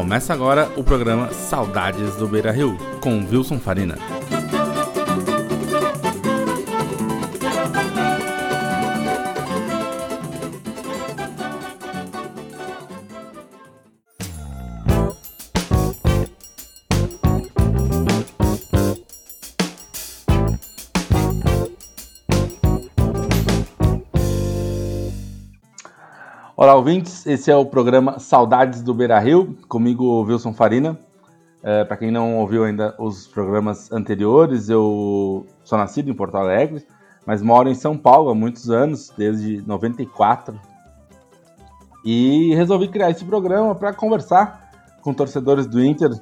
[0.00, 3.98] Começa agora o programa Saudades do Beira Rio, com Wilson Farina.
[26.80, 27.26] Ouvintes.
[27.26, 30.98] Esse é o programa Saudades do Beira Rio, comigo, Wilson Farina.
[31.62, 36.82] É, Para quem não ouviu ainda os programas anteriores, eu sou nascido em Porto Alegre,
[37.26, 40.58] mas moro em São Paulo há muitos anos, desde 94.
[42.02, 44.70] E resolvi criar esse programa para conversar
[45.02, 46.18] com torcedores do Inter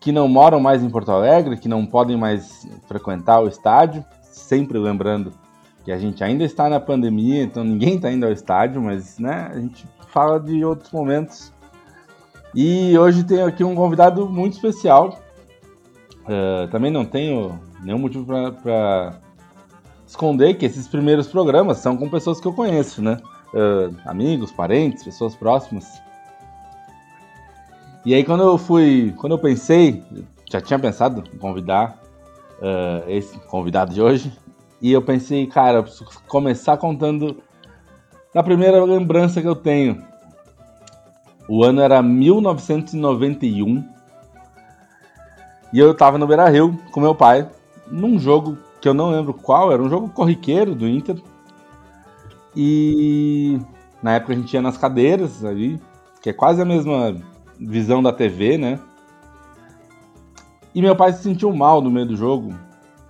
[0.00, 4.78] que não moram mais em Porto Alegre, que não podem mais frequentar o estádio, sempre
[4.78, 5.34] lembrando
[5.86, 9.48] que a gente ainda está na pandemia, então ninguém está indo ao estádio, mas né,
[9.52, 11.52] a gente fala de outros momentos.
[12.52, 15.20] E hoje tenho aqui um convidado muito especial.
[16.24, 19.20] Uh, também não tenho nenhum motivo para
[20.04, 23.18] esconder que esses primeiros programas são com pessoas que eu conheço, né?
[23.54, 26.02] Uh, amigos, parentes, pessoas próximas.
[28.04, 30.02] E aí quando eu fui, quando eu pensei,
[30.50, 32.02] já tinha pensado em convidar
[32.58, 34.32] uh, esse convidado de hoje,
[34.80, 37.42] e eu pensei, cara, eu preciso começar contando
[38.34, 40.02] na primeira lembrança que eu tenho.
[41.48, 43.84] O ano era 1991.
[45.72, 47.48] E eu tava no Beira Rio com meu pai,
[47.90, 51.20] num jogo que eu não lembro qual, era um jogo corriqueiro do Inter.
[52.54, 53.58] E
[54.02, 55.80] na época a gente ia nas cadeiras ali,
[56.22, 57.16] que é quase a mesma
[57.58, 58.78] visão da TV, né?
[60.74, 62.54] E meu pai se sentiu mal no meio do jogo.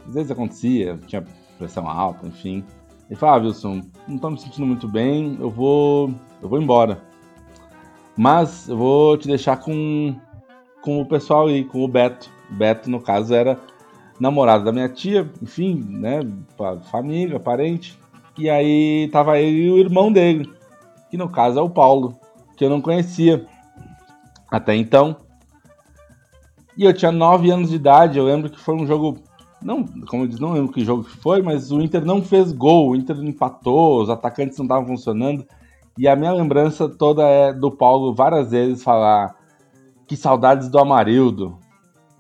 [0.07, 1.25] Às vezes acontecia, tinha
[1.59, 2.65] pressão alta, enfim.
[3.09, 6.11] Ele falou, ah, Wilson, não tô me sentindo muito bem, eu vou.
[6.43, 7.01] eu vou embora.
[8.17, 10.17] Mas eu vou te deixar com,
[10.81, 12.31] com o pessoal aí, com o Beto.
[12.51, 13.61] O Beto, no caso, era
[14.19, 16.21] namorado da minha tia, enfim, né?
[16.91, 17.99] Família, parente.
[18.39, 20.51] E aí tava ele e o irmão dele,
[21.11, 22.19] que no caso é o Paulo,
[22.57, 23.47] que eu não conhecia
[24.51, 25.17] até então.
[26.77, 29.23] E eu tinha 9 anos de idade, eu lembro que foi um jogo
[29.63, 32.53] não, como eu disse, não lembro que jogo que foi, mas o Inter não fez
[32.53, 35.47] gol, o Inter empatou, os atacantes não estavam funcionando.
[35.99, 39.35] E a minha lembrança toda é do Paulo várias vezes falar
[40.07, 41.59] que saudades do Amarildo.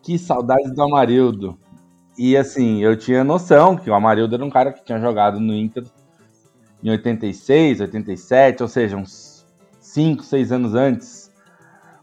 [0.03, 1.59] Que saudades do Amarildo.
[2.19, 5.55] E assim, eu tinha noção que o Amarildo era um cara que tinha jogado no
[5.55, 5.85] Inter
[6.83, 9.45] em 86, 87, ou seja, uns
[9.79, 11.31] 5, 6 anos antes.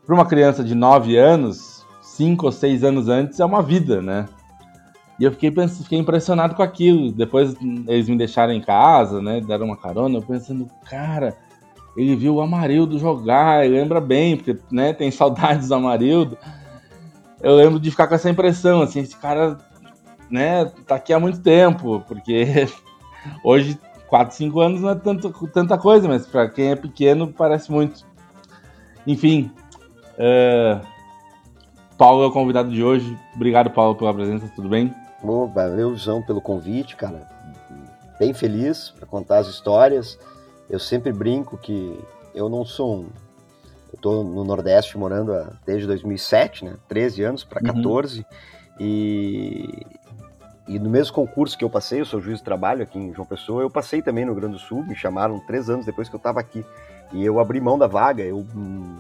[0.06, 4.28] Para uma criança de 9 anos, 5 ou 6 anos antes é uma vida, né?
[5.20, 7.12] E eu fiquei, fiquei impressionado com aquilo.
[7.12, 7.56] Depois
[7.88, 9.42] eles me deixaram em casa, né?
[9.42, 10.18] Deram uma carona.
[10.18, 11.38] Eu pensando, cara,
[11.96, 16.38] ele viu o Amarildo jogar, ele lembra bem, porque né, tem saudades do Amarildo.
[17.42, 19.58] Eu lembro de ficar com essa impressão, assim, esse cara
[20.30, 22.68] né, tá aqui há muito tempo, porque
[23.44, 27.72] hoje, 4, 5 anos não é tanto, tanta coisa, mas para quem é pequeno parece
[27.72, 28.06] muito.
[29.06, 29.52] Enfim,
[30.14, 30.86] uh,
[31.98, 33.18] Paulo é o convidado de hoje.
[33.36, 34.94] Obrigado, Paulo, pela presença, tudo bem?
[35.24, 37.26] Bom, valeu, João, pelo convite, cara.
[38.20, 40.20] Bem feliz para contar as histórias.
[40.70, 41.98] Eu sempre brinco que
[42.36, 43.08] eu não sou um.
[43.94, 45.32] Eu tô no Nordeste morando
[45.66, 46.76] desde 2007, né?
[46.90, 48.20] 13 anos para 14.
[48.20, 48.26] Uhum.
[48.82, 49.86] E,
[50.68, 53.26] e no mesmo concurso que eu passei, eu sou juiz de trabalho aqui em João
[53.26, 56.16] Pessoa, eu passei também no Rio Grande do Sul, me chamaram três anos depois que
[56.16, 56.66] eu estava aqui.
[57.14, 58.98] E eu abri mão da vaga, eu hum,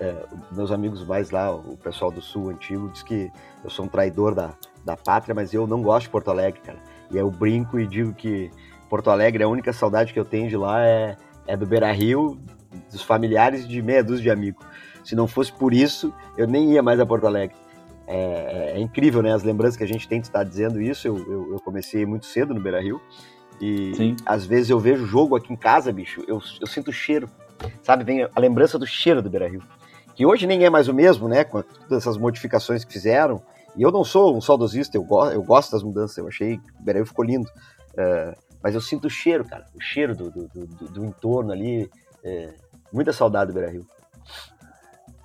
[0.00, 0.14] é,
[0.50, 3.30] meus amigos mais lá, o pessoal do Sul antigo, diz que
[3.62, 4.54] eu sou um traidor da,
[4.84, 6.78] da pátria, mas eu não gosto de Porto Alegre, cara.
[7.10, 8.50] E eu brinco e digo que
[8.88, 12.40] Porto Alegre, a única saudade que eu tenho de lá é, é do Beira Rio,
[12.90, 14.64] dos familiares de meia dúzia de amigos.
[15.04, 17.56] Se não fosse por isso, eu nem ia mais a Porto Alegre.
[18.06, 19.32] É, é incrível, né?
[19.32, 21.06] As lembranças que a gente tem de estar dizendo isso.
[21.06, 23.00] Eu, eu, eu comecei muito cedo no Beira Rio.
[23.60, 24.16] E Sim.
[24.24, 27.28] às vezes eu vejo jogo aqui em casa, bicho, eu, eu sinto o cheiro.
[27.82, 28.04] Sabe?
[28.04, 29.62] Vem a lembrança do cheiro do Beira Rio
[30.20, 31.44] que hoje nem é mais o mesmo, né?
[31.44, 33.40] Com todas essas modificações que fizeram.
[33.76, 37.00] E eu não sou um saudosista, eu, go eu gosto das mudanças, eu achei que
[37.00, 37.48] o ficou lindo.
[37.92, 41.90] Uh, mas eu sinto o cheiro, cara, o cheiro do, do, do, do entorno ali.
[42.22, 42.52] É,
[42.92, 43.86] muita saudade do Beira Rio.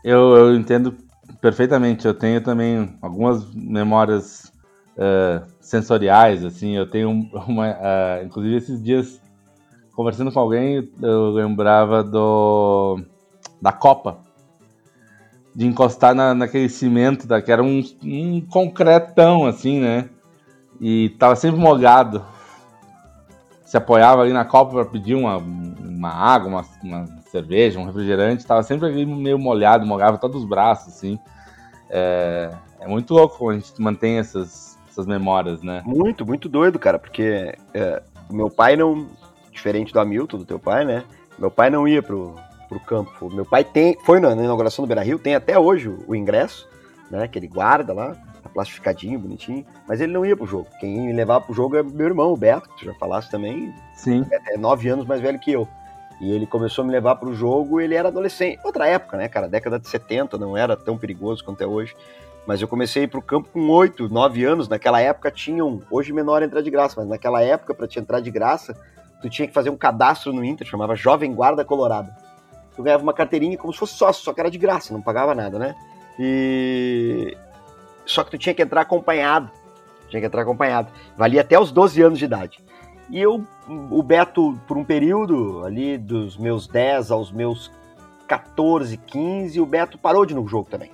[0.04, 0.96] Eu, eu, entendo
[1.42, 2.06] perfeitamente.
[2.06, 4.54] Eu tenho também algumas memórias
[4.96, 6.78] uh, sensoriais, assim.
[6.78, 7.72] Eu tenho uma.
[7.72, 9.22] Uh, inclusive, esses dias,
[9.94, 13.02] conversando com alguém, eu lembrava do
[13.62, 14.25] da Copa
[15.56, 20.10] de encostar na, naquele cimento, da, que era um, um concretão, assim, né?
[20.82, 22.24] E tava sempre molhado.
[23.64, 28.46] Se apoiava ali na copa para pedir uma, uma água, uma, uma cerveja, um refrigerante,
[28.46, 31.18] tava sempre ali meio molhado, molhava todos os braços, assim.
[31.90, 35.82] É, é muito louco quando a gente mantém essas, essas memórias, né?
[35.86, 39.08] Muito, muito doido, cara, porque é, meu pai não,
[39.52, 41.04] diferente do Hamilton, do teu pai, né?
[41.40, 42.36] Meu pai não ia pro,
[42.68, 43.30] pro campo.
[43.30, 46.68] Meu pai tem, foi na, inauguração do Beira Rio, tem até hoje o, o ingresso,
[47.10, 47.28] né?
[47.28, 50.68] Que ele guarda lá, tá plastificadinho, bonitinho, mas ele não ia pro jogo.
[50.80, 53.74] Quem me levava pro jogo é meu irmão, o Beto, que tu já falaste também.
[53.96, 54.26] Sim.
[54.32, 55.68] É, é nove anos mais velho que eu.
[56.20, 58.60] E ele começou a me levar pro jogo, ele era adolescente.
[58.64, 59.48] Outra época, né, cara?
[59.48, 61.96] Década de 70, não era tão perigoso quanto é hoje.
[62.48, 64.70] Mas eu comecei a ir pro campo com 8, 9 anos.
[64.70, 65.82] Naquela época tinham.
[65.90, 68.78] Hoje menor entrar de graça, mas naquela época, para te entrar de graça,
[69.22, 72.16] tu tinha que fazer um cadastro no Inter, chamava Jovem Guarda Colorada.
[72.76, 75.34] Tu ganhava uma carteirinha como se fosse sócio, só que era de graça, não pagava
[75.34, 75.76] nada, né?
[76.20, 77.36] E.
[78.06, 79.50] Só que tu tinha que entrar acompanhado.
[80.10, 80.90] Tinha que entrar acompanhado.
[81.18, 82.64] Valia até os 12 anos de idade.
[83.10, 83.44] E eu,
[83.92, 87.72] o Beto, por um período ali dos meus 10 aos meus
[88.28, 90.92] 14, 15, o Beto parou de ir no jogo também.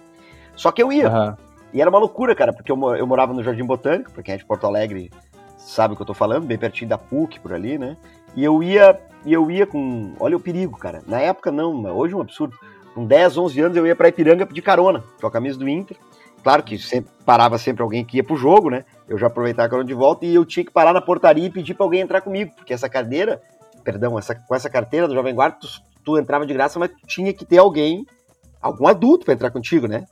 [0.56, 1.10] Só que eu ia.
[1.10, 1.36] Uhum.
[1.74, 4.38] E era uma loucura, cara, porque eu, eu morava no Jardim Botânico, pra quem é
[4.38, 5.10] de Porto Alegre
[5.58, 7.96] sabe o que eu tô falando, bem pertinho da PUC, por ali, né?
[8.36, 10.14] E eu ia, eu ia com.
[10.20, 11.02] Olha o perigo, cara.
[11.08, 12.56] Na época não, hoje é um absurdo.
[12.94, 15.98] Com 10, 11 anos eu ia pra Ipiranga pedir carona, com a camisa do Inter.
[16.44, 18.84] Claro que sempre parava sempre alguém que ia pro jogo, né?
[19.08, 21.50] Eu já aproveitava a carona de volta e eu tinha que parar na portaria e
[21.50, 23.42] pedir pra alguém entrar comigo, porque essa cadeira,
[23.84, 25.68] perdão, essa, com essa carteira do Jovem Guarda, tu,
[26.04, 28.06] tu entrava de graça, mas tu tinha que ter alguém,
[28.60, 30.06] algum adulto para entrar contigo, né?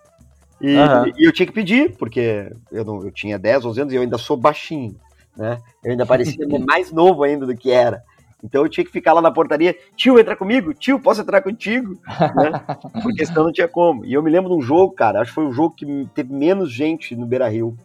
[0.62, 1.14] E, uhum.
[1.18, 4.02] e, eu tinha que pedir, porque eu, não, eu tinha 10, 11 anos e eu
[4.02, 4.96] ainda sou baixinho,
[5.36, 5.60] né?
[5.84, 8.04] Eu ainda parecia mais novo ainda do que era.
[8.44, 12.00] Então eu tinha que ficar lá na portaria, tio, entra comigo, tio, posso entrar contigo?
[12.36, 12.62] né?
[13.04, 14.06] Porque senão não tinha como.
[14.06, 16.08] E eu me lembro de um jogo, cara, acho que foi o um jogo que
[16.14, 17.78] teve menos gente no Beira Rio.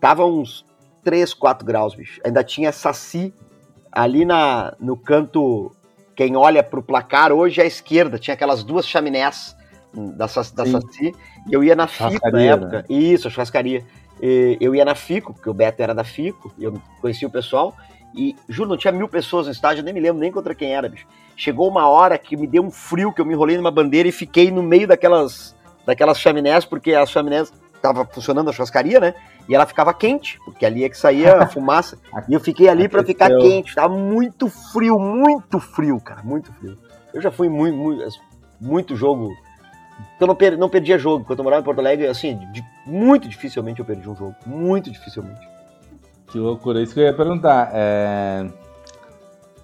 [0.00, 0.64] Tava uns
[1.04, 2.20] 3, 4 graus, bicho.
[2.24, 3.34] Ainda tinha Saci
[3.92, 5.72] ali na, no canto.
[6.14, 9.54] Quem olha pro placar hoje é à esquerda, tinha aquelas duas chaminés
[9.92, 11.14] da, da Saci.
[11.48, 12.78] E eu ia na FICO na época.
[12.78, 12.84] Né?
[12.88, 13.84] Isso, a churrascaria.
[14.20, 17.74] Eu ia na FICO, porque o Beto era da FICO, e eu conhecia o pessoal.
[18.14, 20.74] E, juro, não tinha mil pessoas no estádio, eu nem me lembro nem contra quem
[20.74, 21.06] era, bicho.
[21.36, 24.12] Chegou uma hora que me deu um frio, que eu me enrolei numa bandeira e
[24.12, 25.54] fiquei no meio daquelas,
[25.84, 27.52] daquelas chaminés, porque as chaminés
[27.82, 29.14] tava funcionando a churrascaria, né?
[29.46, 31.98] E ela ficava quente, porque ali é que saía a fumaça.
[32.28, 33.74] e eu fiquei ali para ficar quente.
[33.74, 36.76] Tava muito frio, muito frio, cara, muito frio.
[37.12, 38.04] Eu já fui muito, muito,
[38.60, 39.30] muito jogo.
[40.20, 41.24] Eu não, per, não perdia jogo.
[41.24, 44.34] Quando eu morava em Porto Alegre, assim, de, muito dificilmente eu perdi um jogo.
[44.46, 45.46] Muito dificilmente.
[46.28, 47.70] Que loucura, isso que eu ia perguntar.
[47.72, 48.46] É...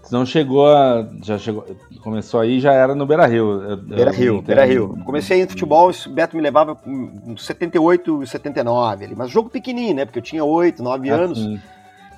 [0.02, 1.08] Você não chegou a.
[1.22, 1.64] Já chegou.
[2.02, 3.76] Começou aí já era no Beira Rio.
[3.78, 4.98] Beira Rio, Beira Rio.
[5.04, 9.14] Comecei em futebol, o Beto me levava em 78 e 79 ali.
[9.16, 10.04] Mas jogo pequenininho, né?
[10.04, 11.38] Porque eu tinha 8, 9 ah, anos.
[11.38, 11.60] Sim.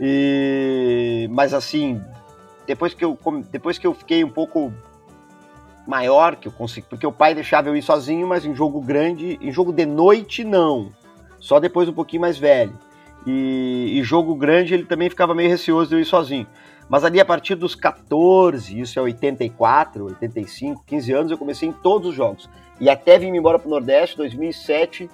[0.00, 1.28] E...
[1.30, 2.00] Mas assim,
[2.66, 3.18] depois que, eu,
[3.50, 4.72] depois que eu fiquei um pouco
[5.86, 6.86] maior, que eu consegui.
[6.88, 10.44] Porque o pai deixava eu ir sozinho, mas em jogo grande, em jogo de noite,
[10.44, 10.92] não.
[11.38, 12.72] Só depois um pouquinho mais velho.
[13.26, 16.46] E, e, jogo grande ele também ficava meio receoso de eu ir sozinho.
[16.88, 21.72] Mas ali a partir dos 14, isso é 84, 85, 15 anos, eu comecei em
[21.72, 22.48] todos os jogos.
[22.78, 25.08] E até vim embora para o Nordeste, 2007,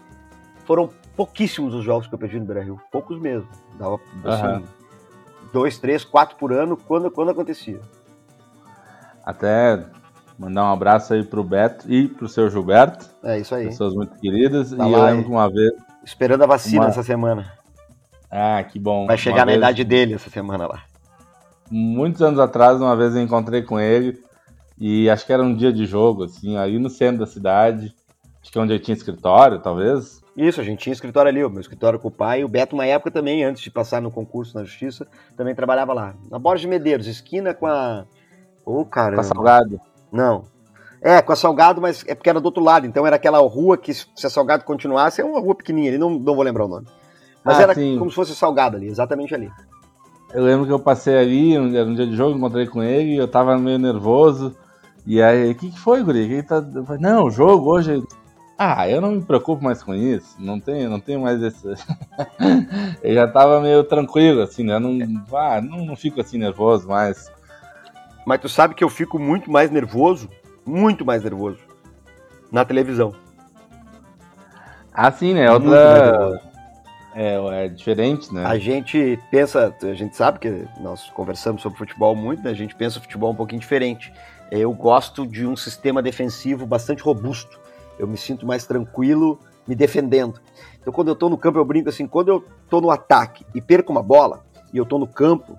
[0.65, 2.81] foram pouquíssimos os jogos que eu perdi no Brasil.
[2.91, 3.49] Poucos mesmo.
[3.79, 4.65] Dava assim, uhum.
[5.53, 7.81] dois, três, quatro por ano, quando, quando acontecia.
[9.25, 9.85] Até
[10.41, 13.07] mandar um abraço aí pro Beto e pro seu Gilberto.
[13.23, 13.67] É isso aí.
[13.67, 14.71] Pessoas muito queridas.
[14.71, 15.71] Tá e eu lembro que uma vez.
[16.03, 16.89] Esperando a vacina uma...
[16.89, 17.53] essa semana.
[18.31, 19.07] Ah, que bom.
[19.07, 20.83] Vai chegar uma na vez, idade dele essa semana lá.
[21.71, 24.19] Muitos anos atrás, uma vez eu encontrei com ele
[24.79, 27.95] e acho que era um dia de jogo, assim, aí no centro da cidade.
[28.41, 30.23] Acho que é onde ele tinha escritório, talvez.
[30.35, 32.43] Isso, a gente tinha escritório ali, o meu escritório com o pai.
[32.43, 35.07] O Beto, uma época também, antes de passar no concurso na justiça,
[35.37, 36.15] também trabalhava lá.
[36.31, 38.07] Na Borges de Medeiros, esquina com a.
[38.65, 39.17] Ô, oh, cara.
[39.17, 39.90] Com a Salgado?
[40.13, 40.45] Não.
[41.03, 42.87] É, com a Salgado, mas é porque era do outro lado.
[42.87, 46.11] Então era aquela rua que, se a Salgado continuasse, é uma rua pequenininha ali, não,
[46.11, 46.87] não vou lembrar o nome.
[47.45, 47.99] Mas ah, era sim.
[47.99, 49.51] como se fosse salgado ali, exatamente ali.
[50.33, 53.27] Eu lembro que eu passei ali, era um dia de jogo, encontrei com ele, eu
[53.27, 54.55] tava meio nervoso.
[55.07, 56.29] E aí, o que, que foi, Guri?
[56.29, 56.63] Que tá...
[56.87, 58.03] Falei, não, jogo hoje.
[58.57, 61.67] Ah, eu não me preocupo mais com isso, não tem, não tem mais esse.
[63.03, 64.75] eu já tava meio tranquilo, assim, né?
[64.75, 67.33] Eu não, ah, não, não fico assim nervoso mais.
[68.31, 70.31] Mas tu sabe que eu fico muito mais nervoso,
[70.65, 71.59] muito mais nervoso,
[72.53, 73.13] na televisão.
[74.95, 75.51] Ah, sim, né?
[75.51, 76.41] Outra
[77.13, 78.45] é, é diferente, né?
[78.45, 82.51] A gente pensa, a gente sabe que nós conversamos sobre futebol muito, né?
[82.51, 84.13] A gente pensa o futebol um pouquinho diferente.
[84.49, 87.59] Eu gosto de um sistema defensivo bastante robusto.
[87.99, 90.41] Eu me sinto mais tranquilo me defendendo.
[90.81, 93.61] Então, quando eu tô no campo, eu brinco assim: quando eu tô no ataque e
[93.61, 95.59] perco uma bola, e eu tô no campo,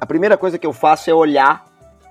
[0.00, 1.68] a primeira coisa que eu faço é olhar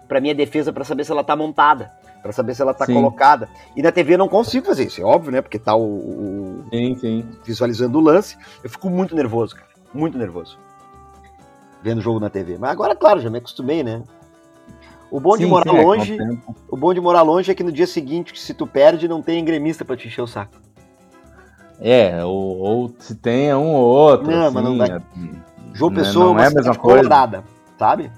[0.09, 1.93] para minha defesa para saber se ela tá montada.
[2.21, 2.93] para saber se ela tá sim.
[2.93, 3.47] colocada.
[3.77, 5.41] E na TV eu não consigo fazer isso, é óbvio, né?
[5.41, 7.25] Porque tá o, o sim, sim.
[7.45, 8.35] visualizando o lance.
[8.61, 10.57] Eu fico muito nervoso, cara, muito nervoso.
[11.81, 12.57] Vendo o jogo na TV.
[12.57, 14.03] Mas agora, claro, já me acostumei, né?
[15.11, 16.17] O bom de morar é, longe,
[16.67, 19.43] o bom de morar longe é que no dia seguinte, se tu perde, não tem
[19.45, 20.53] gremista para te encher o saco.
[21.79, 24.29] É, ou, ou, se tem é um ou outro.
[24.29, 24.91] Não, assim, mas não vai.
[24.91, 25.01] É,
[25.73, 26.97] João né, Pessoa não é a mesma coisa.
[26.99, 27.43] colorada,
[27.77, 28.11] sabe?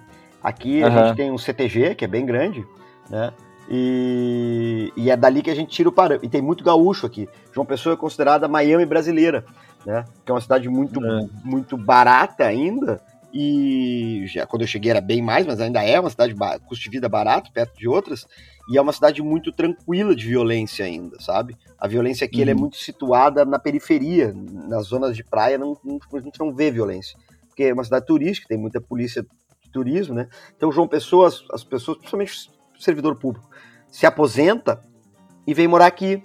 [0.43, 2.65] Aqui a gente tem um CTG, que é bem grande,
[3.09, 3.31] né?
[3.69, 6.25] E, e é dali que a gente tira o parâmetro.
[6.25, 7.29] E tem muito gaúcho aqui.
[7.53, 9.45] João Pessoa é considerada Miami brasileira,
[9.85, 10.03] né?
[10.25, 11.27] Que é uma cidade muito, é.
[11.43, 13.01] muito barata ainda.
[13.33, 16.35] E já quando eu cheguei era bem mais, mas ainda é uma cidade
[16.67, 18.27] custo de vida barato, perto de outras.
[18.69, 21.55] E é uma cidade muito tranquila de violência ainda, sabe?
[21.79, 22.49] A violência aqui uhum.
[22.49, 24.33] é muito situada na periferia,
[24.67, 27.17] nas zonas de praia, não, não, a gente não vê violência.
[27.47, 29.25] Porque é uma cidade turística, tem muita polícia
[29.71, 30.27] turismo, né?
[30.55, 33.49] Então, João Pessoa, as, as pessoas, principalmente o servidor público,
[33.89, 34.81] se aposenta
[35.45, 36.21] e vem morar aqui.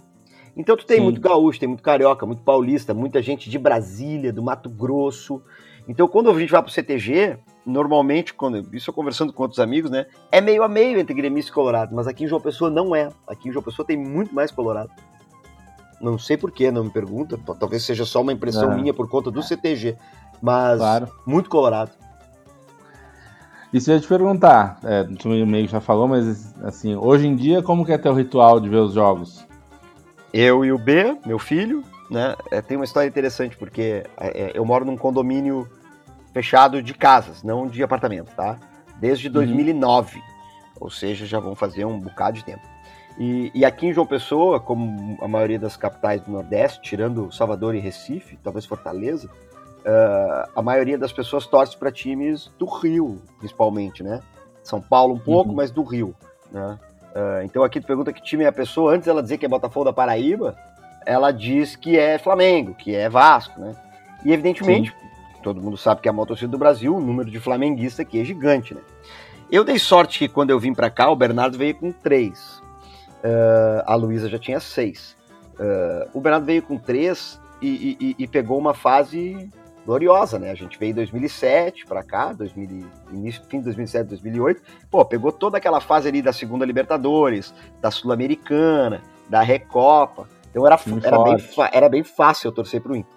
[0.57, 1.05] Então, tu tem Sim.
[1.05, 5.43] muito gaúcho, tem muito carioca, muito paulista, muita gente de Brasília, do Mato Grosso.
[5.89, 9.91] Então, quando a gente vai pro CTG, normalmente, quando isso eu conversando com outros amigos,
[9.91, 12.95] né, é meio a meio entre gremista e colorado, mas aqui em João Pessoa não
[12.95, 13.09] é.
[13.27, 14.91] Aqui em João Pessoa tem muito mais colorado.
[16.01, 17.39] Não sei porquê, não me pergunta.
[17.59, 19.97] Talvez seja só uma impressão minha por conta do CTG.
[20.43, 21.09] Mas claro.
[21.27, 21.93] muito colorado.
[23.77, 27.37] E se eu te perguntar, é, tu meio que já falou, mas assim, hoje em
[27.37, 29.47] dia, como que é teu ritual de ver os jogos?
[30.33, 32.35] Eu e o B, meu filho, né?
[32.51, 35.69] É, tem uma história interessante, porque é, é eu moro num condomínio
[36.33, 38.59] fechado de casas, não de apartamento, tá?
[38.99, 40.17] Desde 2009.
[40.17, 40.23] Uhum.
[40.81, 42.63] Ou seja, já vão fazer um bocado de tempo.
[43.19, 47.75] E, e, aqui em João Pessoa, como a maioria das capitais do Nordeste, tirando Salvador
[47.75, 49.29] e Recife, talvez Fortaleza,
[49.87, 54.21] uh, a maioria das pessoas torce para times do Rio, principalmente, né?
[54.63, 55.57] São Paulo um pouco, uhum.
[55.57, 56.15] mas do Rio,
[56.51, 56.79] né?
[57.15, 59.49] Uh, então aqui tu pergunta que time é a pessoa, antes ela dizer que é
[59.49, 60.57] Botafogo da Paraíba,
[61.07, 63.75] ela diz que é Flamengo, que é Vasco, né?
[64.25, 65.41] E evidentemente, Sim.
[65.43, 68.21] todo mundo sabe que é a maior torcida do Brasil, o número de flamenguistas aqui
[68.21, 68.81] é gigante, né?
[69.51, 72.61] Eu dei sorte que quando eu vim para cá, o Bernardo veio com três.
[73.23, 75.17] Uh, a Luísa já tinha seis.
[75.55, 79.49] Uh, o Bernardo veio com três e, e, e, pegou uma fase
[79.87, 80.51] gloriosa, né?
[80.51, 84.61] A gente veio em 2007 para cá, 2000, início, fim de 2007, 2008.
[84.91, 89.01] Pô, pegou toda aquela fase ali da segunda Libertadores, da Sul-Americana,
[89.31, 90.29] da Recopa.
[90.51, 91.37] Então era, era, bem,
[91.73, 93.13] era bem fácil eu torcer pro Inter.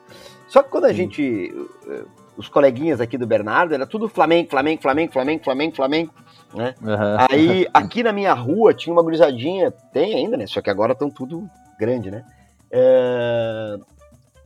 [0.48, 0.96] Só que quando a Sim.
[0.96, 1.54] gente.
[1.88, 2.04] Eh,
[2.38, 6.14] os coleguinhas aqui do Bernardo, era tudo Flamengo, Flamengo, Flamengo, Flamengo, Flamengo, Flamengo.
[6.54, 6.74] Né?
[6.82, 7.18] Uhum.
[7.30, 10.48] Aí, aqui na minha rua, tinha uma gurizadinha, tem ainda, né?
[10.48, 12.24] Só que agora estão tudo grande, né?
[12.72, 13.76] É...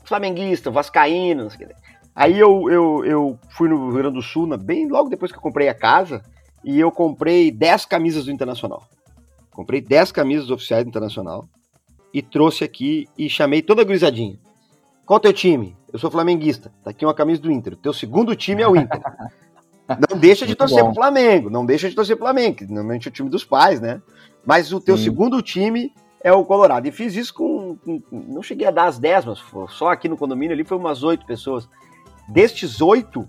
[0.03, 1.75] Flamenguista, Vascaíno, não sei o que.
[2.15, 5.41] Aí eu, eu, eu fui no Rio Grande do Sul, bem logo depois que eu
[5.41, 6.22] comprei a casa,
[6.63, 8.84] e eu comprei 10 camisas do Internacional.
[9.51, 11.48] Comprei 10 camisas oficiais do Internacional
[12.13, 14.38] e trouxe aqui e chamei toda a gurizadinha.
[15.05, 15.75] Qual é o teu time?
[15.91, 16.72] Eu sou flamenguista.
[16.84, 17.74] Tá aqui uma camisa do Inter.
[17.74, 19.01] O teu segundo time é o Inter.
[20.10, 23.12] Não deixa de torcer pro Flamengo, não deixa de torcer pro Flamengo, que normalmente é
[23.12, 24.01] o time dos pais, né?
[24.46, 25.03] Mas o teu Sim.
[25.03, 25.91] segundo time
[26.24, 26.88] é o Colorado.
[26.88, 29.39] E fiz isso com, com, Não cheguei a dar as 10, mas
[29.70, 31.67] só aqui no condomínio ali foi umas oito pessoas.
[32.27, 33.27] Destes oito,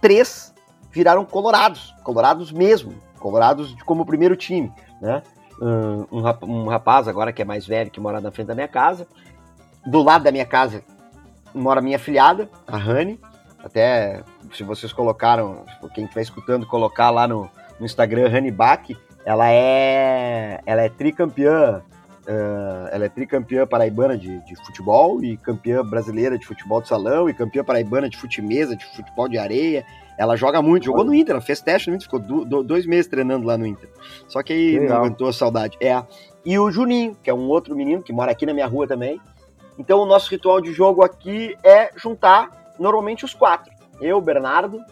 [0.00, 0.54] três
[0.90, 1.94] viraram colorados.
[2.02, 2.94] Colorados mesmo.
[3.18, 5.22] Colorados como primeiro time, né?
[5.60, 6.06] Um,
[6.42, 9.06] um rapaz agora que é mais velho, que mora na frente da minha casa.
[9.84, 10.84] Do lado da minha casa
[11.54, 13.18] mora minha filhada, a Rani.
[13.58, 14.22] Até
[14.52, 18.88] se vocês colocaram, quem estiver escutando, colocar lá no, no Instagram, Rani Bach,
[19.24, 21.82] ela é, ela é tricampeã
[22.28, 27.26] Uh, ela é tricampeã paraibana de, de, futebol e campeã brasileira de futebol de salão
[27.26, 29.82] e campeã paraibana de futimesa, de futebol de areia.
[30.18, 32.84] Ela joga muito, jogou no Inter, ela fez teste no Inter, ficou do, do, dois
[32.84, 33.88] meses treinando lá no Inter.
[34.26, 34.88] Só que aí Legal.
[34.88, 35.78] não aguentou a saudade.
[35.80, 36.04] É.
[36.44, 39.18] E o Juninho, que é um outro menino que mora aqui na minha rua também.
[39.78, 43.72] Então o nosso ritual de jogo aqui é juntar normalmente os quatro.
[44.02, 44.82] Eu, Bernardo,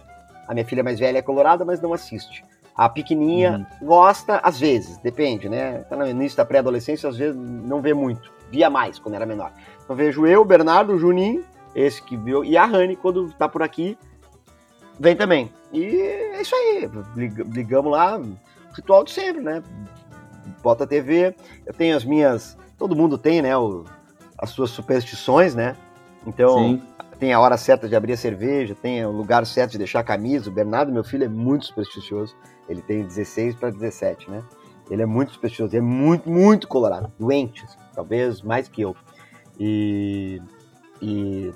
[0.49, 2.43] a minha filha mais velha é colorada, mas não assiste.
[2.77, 3.87] A pequenininha uhum.
[3.87, 5.79] gosta, às vezes, depende, né?
[5.89, 8.31] Tá no início da pré-adolescência, às vezes não vê muito.
[8.51, 9.51] Via mais quando era menor.
[9.83, 11.43] Então vejo eu, Bernardo, o Juninho,
[11.75, 13.97] esse que viu, e a Rani, quando tá por aqui,
[15.01, 15.51] vem também.
[15.73, 16.89] E é isso aí.
[17.17, 18.21] Ligamos lá,
[18.75, 19.63] ritual de sempre, né?
[20.63, 21.35] Bota a TV.
[21.65, 22.59] Eu tenho as minhas.
[22.79, 23.57] Todo mundo tem, né?
[23.57, 23.85] O,
[24.39, 25.77] as suas superstições, né?
[26.27, 26.83] Então, Sim.
[27.19, 30.05] Tem a hora certa de abrir a cerveja, tem o lugar certo de deixar a
[30.05, 30.51] camisa.
[30.51, 32.37] O Bernardo, meu filho, é muito supersticioso.
[32.69, 34.43] Ele tem 16 para 17, né?
[34.91, 38.95] Ele é muito supersticioso, é muito, muito colorado, doente, assim, talvez mais que eu.
[39.59, 40.41] E,
[41.03, 41.53] e,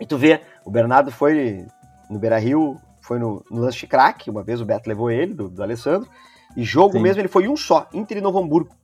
[0.00, 1.64] e, tu vê, o Bernardo foi
[2.10, 5.32] no Beira Rio, foi no, no lance de crack, uma vez o Beto levou ele,
[5.32, 6.08] do, do Alessandro,
[6.56, 7.02] E jogo Sim.
[7.02, 8.74] mesmo ele foi um só, Inter e Novo Hamburgo.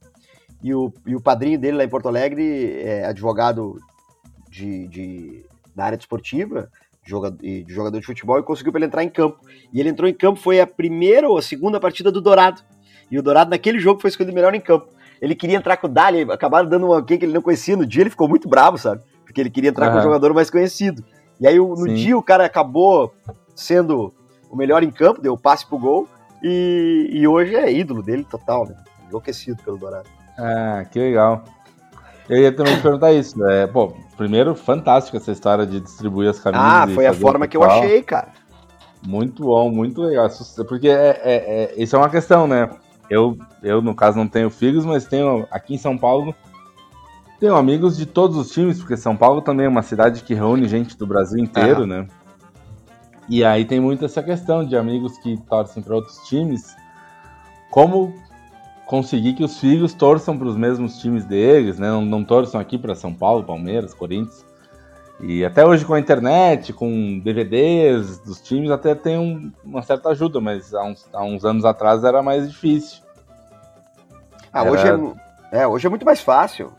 [0.61, 3.77] E o, e o padrinho dele lá em Porto Alegre é advogado
[4.49, 6.69] de, de da área desportiva,
[7.03, 9.39] jogador, de jogador de futebol, e conseguiu para ele entrar em campo.
[9.71, 12.61] E ele entrou em campo, foi a primeira ou a segunda partida do Dourado.
[13.11, 14.87] E o Dourado, naquele jogo, foi escolhido melhor em campo.
[15.21, 17.77] Ele queria entrar com o Dali, acabaram dando uma alguém que ele não conhecia.
[17.77, 19.01] No dia ele ficou muito bravo, sabe?
[19.23, 21.03] Porque ele queria entrar com o jogador mais conhecido.
[21.39, 21.93] E aí, no Sim.
[21.93, 23.13] dia, o cara acabou
[23.55, 24.13] sendo
[24.49, 26.07] o melhor em campo, deu o passe pro gol.
[26.41, 28.75] E, e hoje é ídolo dele total, né?
[29.07, 30.09] Enlouquecido pelo Dourado.
[30.37, 31.43] Ah, que legal.
[32.29, 33.43] Eu ia também te perguntar isso.
[33.45, 36.65] É, pô, primeiro, fantástico essa história de distribuir as camisas.
[36.65, 38.29] Ah, foi a forma que eu achei, cara.
[39.05, 40.29] Muito bom, muito legal.
[40.67, 42.69] Porque é, é, é, isso é uma questão, né?
[43.09, 46.33] Eu, eu, no caso, não tenho filhos, mas tenho aqui em São Paulo.
[47.39, 50.67] Tenho amigos de todos os times, porque São Paulo também é uma cidade que reúne
[50.67, 52.07] gente do Brasil inteiro, né?
[53.27, 56.73] E aí tem muito essa questão de amigos que torcem para outros times.
[57.69, 58.13] Como
[58.93, 61.87] conseguir que os filhos torçam para os mesmos times deles, né?
[61.87, 64.45] Não, não torçam aqui para São Paulo, Palmeiras, Corinthians.
[65.19, 70.09] E até hoje com a internet, com DVDs dos times, até tem um, uma certa
[70.09, 73.01] ajuda, mas há uns, há uns, anos atrás era mais difícil.
[74.53, 74.71] Ah, era...
[74.71, 74.87] hoje,
[75.51, 76.71] é, é, hoje é muito mais fácil.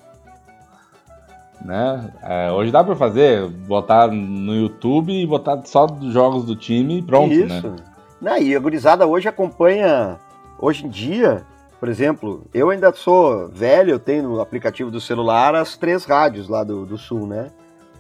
[1.64, 2.12] Né?
[2.23, 7.02] É, hoje dá para fazer, botar no YouTube e botar só jogos do time e
[7.02, 7.68] pronto, Isso.
[7.68, 7.76] né?
[8.21, 10.16] Não, e a gurizada hoje acompanha,
[10.61, 11.44] hoje em dia,
[11.84, 16.48] por exemplo, eu ainda sou velho, eu tenho no aplicativo do celular as três rádios
[16.48, 17.50] lá do, do Sul, né?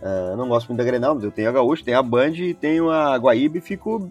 [0.00, 2.30] Uh, eu não gosto muito da Grenal, mas eu tenho a Gaúcha, tenho a Band
[2.30, 4.10] e tenho a Guaíba e fico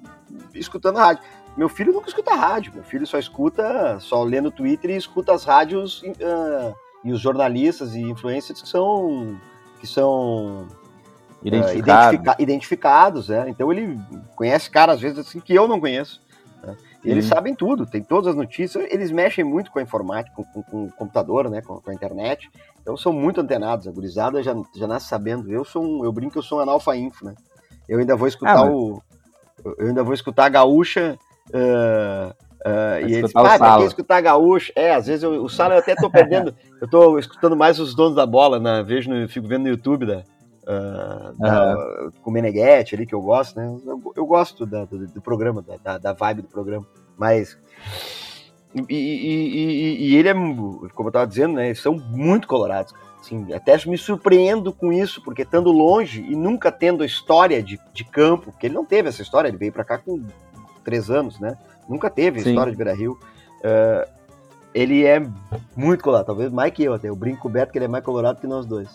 [0.53, 1.23] escutando a rádio.
[1.57, 5.33] Meu filho nunca escuta rádio, meu filho só escuta, só lê no Twitter e escuta
[5.33, 9.39] as rádios uh, e os jornalistas e influencers que são
[9.79, 10.67] que são
[11.43, 11.73] Identificado.
[11.73, 13.45] uh, identifica, identificados, né?
[13.49, 13.99] Então ele
[14.35, 16.21] conhece caras às vezes assim que eu não conheço.
[17.03, 20.63] Eles sabem tudo, tem todas as notícias, eles mexem muito com a informática, com, com,
[20.63, 22.49] com o computador, né, com, com, a internet.
[22.81, 25.51] Então são muito antenados, a gurizada já, já nasce sabendo.
[25.51, 27.35] Eu sou um, eu brinco que eu sou um analfa-info, né?
[27.89, 28.73] Eu ainda vou escutar ah, mas...
[28.73, 29.01] o
[29.77, 31.17] eu ainda vou escutar a gaúcha
[31.49, 34.73] uh, uh, e eles ah, quer escutar a gaúcha?
[34.75, 37.95] É, às vezes eu, o Sala eu até tô perdendo, eu tô escutando mais os
[37.95, 38.83] donos da bola, né?
[38.83, 40.23] Vejo no, fico vendo no YouTube da,
[40.63, 42.11] Uh, da, uhum.
[42.21, 43.65] com o Meneghetti ali, que eu gosto, né?
[43.85, 46.87] Eu, eu gosto da, do, do, programa, da, da, vibe do programa.
[47.17, 47.57] Mas.
[48.73, 51.67] E, e, e, e, ele é, como eu tava dizendo, né?
[51.67, 52.93] Eles são muito colorados.
[53.19, 57.79] Assim, até me surpreendo com isso, porque estando longe e nunca tendo a história de,
[57.93, 60.25] de campo, porque ele não teve essa história, ele veio para cá com
[60.83, 61.57] três anos, né?
[61.87, 62.49] Nunca teve a Sim.
[62.49, 63.17] história de Beira Rio.
[63.59, 64.09] Uh,
[64.73, 65.25] ele é
[65.75, 67.09] muito colorado, talvez mais que eu até.
[67.09, 68.89] Eu brinco com o Beto que ele é mais colorado que nós dois.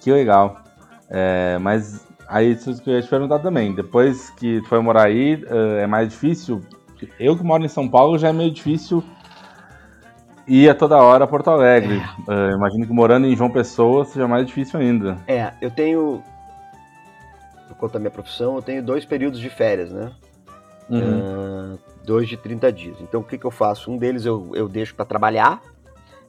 [0.00, 0.60] Que legal.
[1.08, 3.74] É, mas aí isso que eu ia te perguntar também.
[3.74, 6.62] Depois que foi morar aí, é, é mais difícil.
[7.18, 9.02] Eu que moro em São Paulo já é meio difícil
[10.46, 12.00] ir a toda hora a Porto Alegre.
[12.28, 12.30] É.
[12.30, 15.18] Uh, imagino que morando em João Pessoa seja mais difícil ainda.
[15.26, 16.22] É, eu tenho.
[17.68, 20.12] Por conta da minha profissão, eu tenho dois períodos de férias, né?
[20.88, 21.74] Uhum.
[21.74, 22.96] Uh, dois de 30 dias.
[23.00, 23.90] Então o que, que eu faço?
[23.90, 25.60] Um deles eu, eu deixo para trabalhar,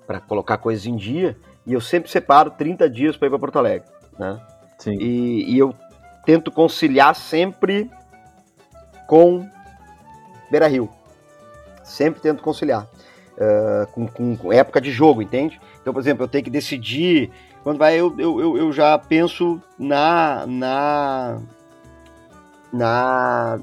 [0.06, 3.60] para colocar coisas em dia, e eu sempre separo 30 dias para ir para Porto
[3.60, 4.40] Alegre, né?
[4.80, 4.98] Sim.
[5.00, 5.74] E, e, eu
[6.26, 7.90] tento conciliar sempre
[9.08, 9.48] com
[10.50, 10.90] Beira Rio.
[11.84, 12.88] Sempre tento conciliar.
[13.38, 15.62] Uh, com, com, com, época de jogo, entende?
[15.80, 17.30] Então, por exemplo, eu tenho que decidir.
[17.64, 21.40] Quando vai, eu, eu, eu já penso na, na,
[22.74, 23.60] na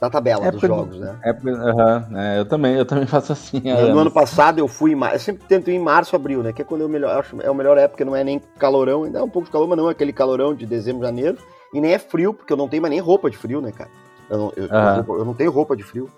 [0.00, 1.18] da tabela época dos jogos, né?
[1.24, 3.60] Época, uhum, é, eu também, eu também faço assim.
[3.60, 6.42] No, no ano passado eu fui em março, eu sempre tento ir em março, abril,
[6.42, 6.52] né?
[6.52, 9.18] Que é quando eu melhor, acho, é a melhor época, não é nem calorão, ainda
[9.18, 11.38] é um pouco de calor, mas não é aquele calorão de dezembro, janeiro,
[11.74, 13.90] e nem é frio, porque eu não tenho mais nem roupa de frio, né, cara?
[14.30, 15.18] Eu não, eu, uhum.
[15.18, 16.10] eu não tenho roupa de frio,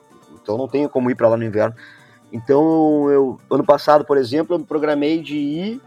[0.43, 1.75] então não tenho como ir para lá no inverno.
[2.33, 5.81] Então, eu, ano passado, por exemplo, eu me programei de ir,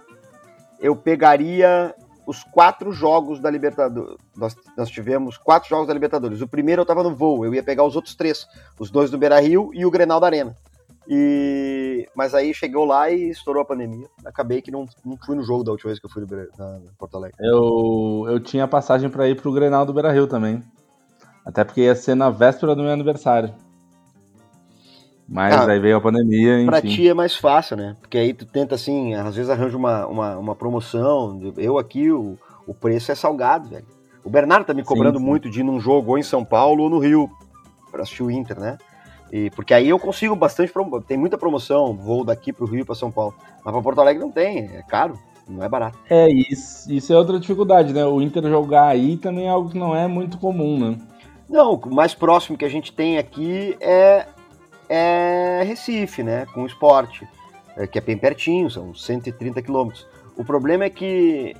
[0.80, 4.18] eu pegaria os quatro jogos da Libertadores.
[4.36, 6.42] Nós, nós, tivemos quatro jogos da Libertadores.
[6.42, 8.48] O primeiro eu tava no voo, eu ia pegar os outros três,
[8.80, 10.56] os dois do Beira Rio e o Grenal da Arena.
[11.08, 12.08] E...
[12.16, 14.08] Mas aí chegou lá e estourou a pandemia.
[14.24, 16.80] Acabei que não, não fui no jogo da última vez que eu fui no, na,
[16.80, 17.36] na Porto Alegre.
[17.40, 20.64] Eu, eu tinha passagem para ir pro Grenal do Beira Rio também.
[21.46, 23.54] Até porque ia ser na véspera do meu aniversário.
[25.28, 26.66] Mas ah, aí veio a pandemia, enfim.
[26.66, 27.96] Pra ti é mais fácil, né?
[28.00, 31.54] Porque aí tu tenta, assim, às vezes arranja uma, uma, uma promoção.
[31.58, 33.86] Eu aqui, o, o preço é salgado, velho.
[34.24, 35.30] O Bernardo tá me cobrando sim, sim.
[35.30, 37.30] muito de ir num jogo ou em São Paulo ou no Rio,
[37.92, 38.78] pra assistir o Inter, né?
[39.32, 40.72] E, porque aí eu consigo bastante,
[41.08, 43.34] tem muita promoção, voo daqui pro Rio para São Paulo.
[43.66, 45.18] Mas pra Porto Alegre não tem, é caro,
[45.50, 45.98] não é barato.
[46.10, 48.06] É, isso, isso é outra dificuldade, né?
[48.06, 50.98] O Inter jogar aí também é algo que não é muito comum, né?
[51.50, 54.26] Não, o mais próximo que a gente tem aqui é
[54.90, 56.46] é Recife, né?
[56.54, 57.28] Com o esporte,
[57.76, 60.08] é, que é bem pertinho, são 130 quilômetros.
[60.38, 61.56] O problema é que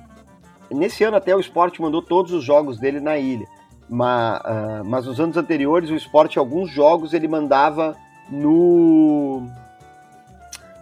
[0.70, 3.46] nesse ano até o esporte mandou todos os jogos dele na ilha.
[3.88, 7.96] Mas, uh, mas nos anos anteriores o esporte, alguns jogos, ele mandava
[8.30, 9.42] no.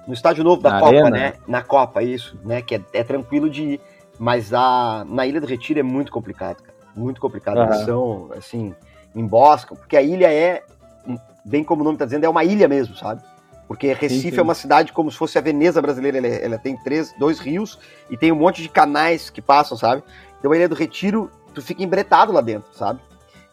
[0.06, 1.10] No estádio novo da na Copa, arena.
[1.10, 1.32] né?
[1.46, 2.60] Na Copa, isso, né?
[2.60, 3.80] Que é, é, tranquilo de ir.
[4.18, 6.76] Mas a, na Ilha do Retiro é muito complicado, cara.
[6.94, 7.56] Muito complicado.
[7.58, 7.64] Uhum.
[7.64, 8.74] Eles são, assim,
[9.14, 10.62] emboscam, porque a ilha é
[11.44, 13.22] bem como o nome está dizendo, é uma ilha mesmo, sabe?
[13.66, 14.38] Porque Recife sim, sim.
[14.38, 17.78] é uma cidade como se fosse a Veneza brasileira, ela, ela, tem três, dois rios
[18.10, 20.02] e tem um monte de canais que passam, sabe?
[20.38, 23.00] Então a Ilha do Retiro, tu fica embretado lá dentro, sabe?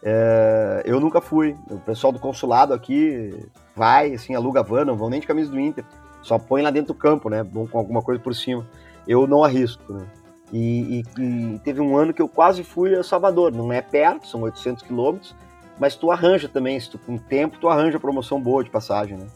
[0.03, 1.55] É, eu nunca fui.
[1.69, 3.33] O pessoal do consulado aqui
[3.75, 5.83] vai, assim, aluga van, não vão nem de camisa do Inter.
[6.21, 7.43] Só põe lá dentro do campo, né?
[7.43, 8.65] Bom, com alguma coisa por cima.
[9.07, 10.05] Eu não arrisco, né?
[10.51, 13.51] E, e, e, teve um ano que eu quase fui a Salvador.
[13.51, 15.35] Não é perto, são 800 quilômetros,
[15.79, 19.27] mas tu arranja também, se tu com tempo, tu arranja promoção boa de passagem, né?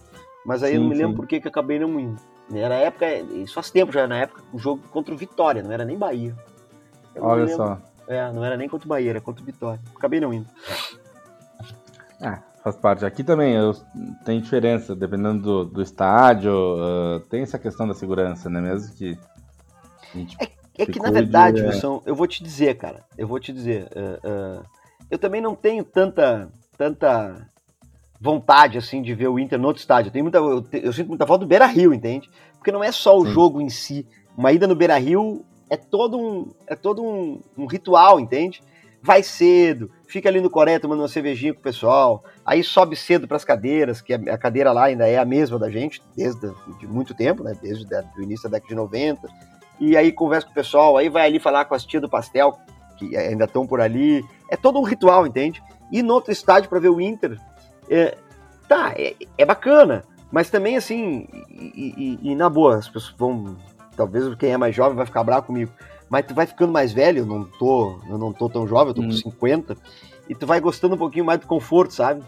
[0.45, 2.19] Mas aí sim, eu não me lembro por que eu acabei não indo.
[2.53, 5.85] Era época, isso faz tempo já, na época, o jogo contra o Vitória, não era
[5.85, 6.35] nem Bahia.
[7.15, 7.79] Eu Olha só.
[8.07, 9.79] É, não era nem contra o Bahia, era contra o Vitória.
[9.95, 10.47] Acabei não indo.
[12.19, 13.05] É, faz parte.
[13.05, 13.73] Aqui também eu,
[14.25, 18.59] tem diferença, dependendo do, do estádio, uh, tem essa questão da segurança, né?
[18.59, 19.17] Mesmo que.
[20.39, 21.67] É, é que, na verdade, é...
[21.67, 23.87] Wilson, eu vou te dizer, cara, eu vou te dizer.
[23.95, 24.82] Uh, uh,
[25.13, 27.47] eu também não tenho tanta, tanta
[28.19, 30.09] vontade assim de ver o Inter no outro estádio.
[30.09, 32.31] Eu, tenho muita, eu, te, eu sinto muita falta do Beira Rio, entende?
[32.57, 33.31] Porque não é só o Sim.
[33.31, 34.07] jogo em si.
[34.35, 38.63] Uma ida no Beira Rio é todo um, é todo um, um ritual, entende?
[39.03, 43.27] Vai cedo, fica ali no Coreia tomando uma cervejinha com o pessoal, aí sobe cedo
[43.27, 46.87] para as cadeiras, que a, cadeira lá ainda é a mesma da gente, desde de
[46.87, 47.55] muito tempo, né?
[47.61, 47.85] Desde
[48.17, 49.29] o início da década de 90.
[49.79, 52.57] E aí conversa com o pessoal, aí vai ali falar com as tia do pastel,
[52.97, 54.23] que ainda estão por ali.
[54.49, 55.61] É todo um ritual, entende?
[55.91, 57.39] E no outro estádio para ver o Inter,
[57.89, 58.17] é,
[58.67, 63.55] tá, é, é, bacana, mas também assim, e, e, e, na boa, as pessoas vão.
[63.95, 65.71] Talvez quem é mais jovem vai ficar bravo comigo,
[66.09, 68.93] mas tu vai ficando mais velho, eu não tô, eu não tô tão jovem, eu
[68.95, 69.05] tô hum.
[69.05, 69.77] com 50,
[70.27, 72.23] e tu vai gostando um pouquinho mais do conforto, sabe?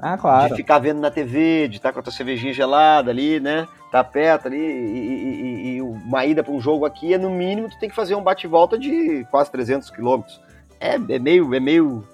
[0.00, 0.50] Ah, claro.
[0.50, 3.66] De ficar vendo na TV, de estar com a tua cervejinha gelada ali, né?
[3.90, 7.68] Tá perto ali, e, e, e uma ida para um jogo aqui é no mínimo
[7.68, 10.40] tu tem que fazer um bate-volta de quase 300 quilômetros.
[10.78, 12.04] É, é meio, é meio,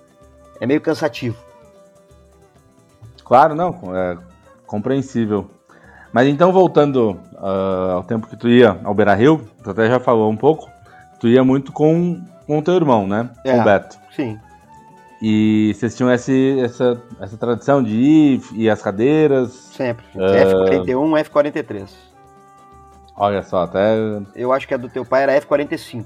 [0.60, 1.36] é meio cansativo.
[3.24, 4.16] Claro, não, é
[4.66, 5.50] compreensível.
[6.12, 10.00] Mas então, voltando uh, ao tempo que tu ia ao Beira Rio, tu até já
[10.00, 10.70] falou um pouco,
[11.20, 13.28] tu ia muito com, com o teu irmão, né?
[13.44, 13.98] É, com o Beto.
[14.14, 14.38] Sim.
[15.20, 19.50] E vocês tinham esse, essa, essa tradição de ir e as cadeiras?
[19.50, 20.04] Sempre.
[20.14, 20.70] Uh...
[20.70, 21.88] F41, F43.
[23.16, 23.96] Olha só, até.
[24.34, 26.04] Eu acho que a do teu pai era F45.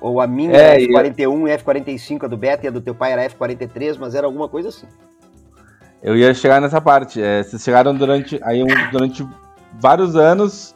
[0.00, 3.12] Ou a minha é, F41 e F45, a do Beto, e a do teu pai
[3.12, 4.88] era F43, mas era alguma coisa assim.
[6.02, 7.22] Eu ia chegar nessa parte.
[7.22, 9.24] É, vocês chegaram durante, aí, durante
[9.80, 10.74] vários anos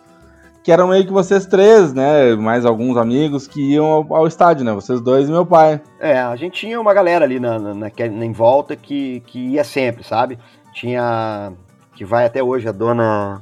[0.66, 2.35] que eram meio que vocês três, né?
[2.35, 4.72] Mais alguns amigos que iam ao, ao, estádio, né?
[4.72, 5.81] Vocês dois e meu pai.
[6.00, 9.62] É, a gente tinha uma galera ali na, na, na, em volta que, que ia
[9.62, 10.37] sempre, sabe?
[10.74, 11.52] Tinha.
[11.94, 13.40] Que vai até hoje a dona.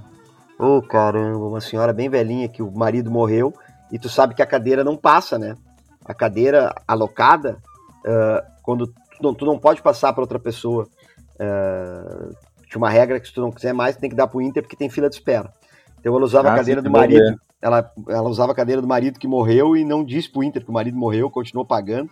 [0.58, 3.54] Ô oh, caramba, uma senhora bem velhinha que o marido morreu
[3.90, 5.56] e tu sabe que a cadeira não passa, né?
[6.04, 7.56] A cadeira alocada,
[8.04, 10.86] uh, quando tu não, tu não pode passar para outra pessoa.
[11.36, 12.34] Uh,
[12.68, 14.76] tinha uma regra que se tu não quiser mais, tem que dar pro Inter porque
[14.76, 15.50] tem fila de espera.
[16.04, 17.40] Então ela usava ah, a cadeira do marido.
[17.62, 20.68] Ela, ela usava a cadeira do marido que morreu e não disse pro Inter que
[20.68, 22.10] o marido morreu, continuou pagando.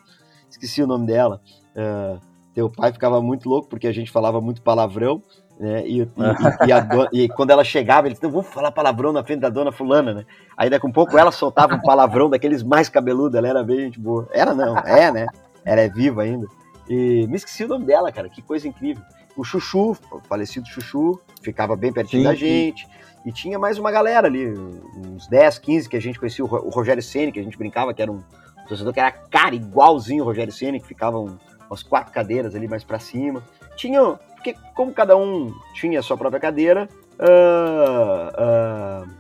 [0.49, 1.43] Esqueci o nome dela.
[1.77, 2.19] Uh,
[2.55, 5.23] teu pai ficava muito louco porque a gente falava muito palavrão.
[5.61, 5.87] Né?
[5.87, 9.23] E, e, e, dona, e, quando ela chegava, ele disse: Não, vou falar palavrão na
[9.23, 10.25] frente da dona Fulana, né?
[10.57, 13.81] Aí daqui a um pouco ela soltava um palavrão daqueles mais cabeludos, ela era bem
[13.81, 14.27] gente boa.
[14.33, 15.27] Era não, é, né?
[15.67, 16.47] Ela é viva ainda.
[16.89, 19.05] E me esqueci o nome dela, cara, que coisa incrível.
[19.37, 22.85] O Chuchu, o falecido Chuchu, ficava bem pertinho sim, da gente.
[22.85, 22.93] Sim.
[23.25, 27.03] E tinha mais uma galera ali, uns 10, 15 que a gente conhecia, o Rogério
[27.03, 28.21] Ceni que a gente brincava que era um
[28.67, 32.85] torcedor que era cara igualzinho o Rogério Ceni que ficavam umas quatro cadeiras ali mais
[32.85, 33.43] para cima.
[33.77, 34.03] Tinha,
[34.35, 39.11] porque como cada um tinha a sua própria cadeira, uh, uh,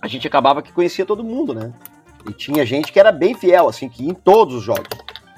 [0.00, 1.72] a gente acabava que conhecia todo mundo, né?
[2.28, 4.88] E tinha gente que era bem fiel, assim, que ia em todos os jogos.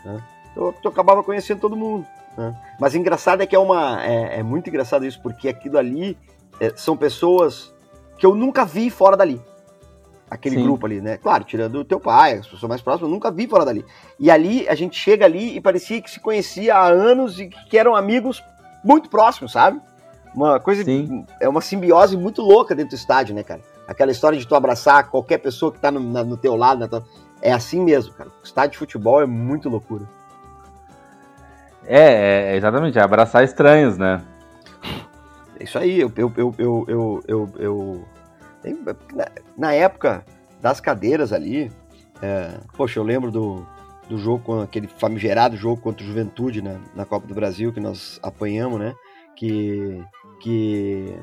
[0.04, 0.22] Né?
[0.52, 2.06] Então, eu acabava conhecendo todo mundo.
[2.36, 2.54] Né?
[2.78, 4.04] Mas engraçado é que é uma.
[4.04, 6.16] É, é muito engraçado isso, porque aquilo ali
[6.60, 7.74] é, são pessoas
[8.18, 9.40] que eu nunca vi fora dali.
[10.28, 10.64] Aquele Sim.
[10.64, 11.16] grupo ali, né?
[11.18, 13.84] Claro, tirando o teu pai, as pessoas mais próximas, eu nunca vi fora dali.
[14.18, 17.78] E ali, a gente chega ali e parecia que se conhecia há anos e que
[17.78, 18.42] eram amigos
[18.82, 19.80] muito próximos, sabe?
[20.34, 21.24] Uma coisa, Sim.
[21.40, 23.60] é uma simbiose muito louca dentro do estádio, né, cara?
[23.86, 27.04] Aquela história de tu abraçar qualquer pessoa que tá no, na, no teu lado, tua...
[27.40, 28.28] é assim mesmo, cara.
[28.28, 30.04] O estádio de futebol é muito loucura.
[31.86, 34.22] É, é exatamente, é abraçar estranhos, né?
[35.60, 38.04] Isso aí, eu, eu, eu, eu, eu, eu,
[39.14, 40.24] na, na, época
[40.60, 41.72] das cadeiras ali,
[42.20, 43.66] é, poxa, eu lembro do,
[44.08, 47.80] do jogo, com aquele famigerado jogo contra o Juventude né, na Copa do Brasil que
[47.80, 48.94] nós apanhamos, né?
[49.34, 50.02] Que,
[50.40, 51.14] que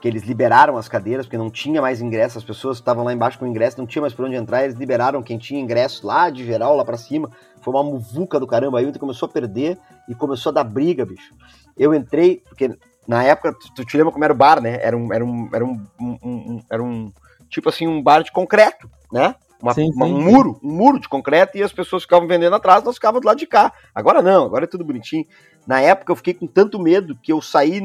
[0.00, 3.38] que eles liberaram as cadeiras, porque não tinha mais ingresso, as pessoas estavam lá embaixo
[3.38, 6.44] com ingresso, não tinha mais por onde entrar, eles liberaram quem tinha ingresso lá de
[6.44, 7.30] geral, lá para cima.
[7.60, 8.78] Foi uma muvuca do caramba.
[8.78, 11.34] Aí o Inter começou a perder e começou a dar briga, bicho.
[11.76, 14.78] Eu entrei, porque na época, tu te lembra como era o bar, né?
[14.82, 17.12] Era um, era um, era um, um, um era um
[17.48, 19.34] tipo assim, um bar de concreto, né?
[19.60, 22.84] Uma, sim, uma, um muro, um muro de concreto e as pessoas ficavam vendendo atrás,
[22.84, 23.72] nós ficávamos do lado de cá.
[23.94, 25.26] Agora não, agora é tudo bonitinho.
[25.66, 27.80] Na época eu fiquei com tanto medo que eu saí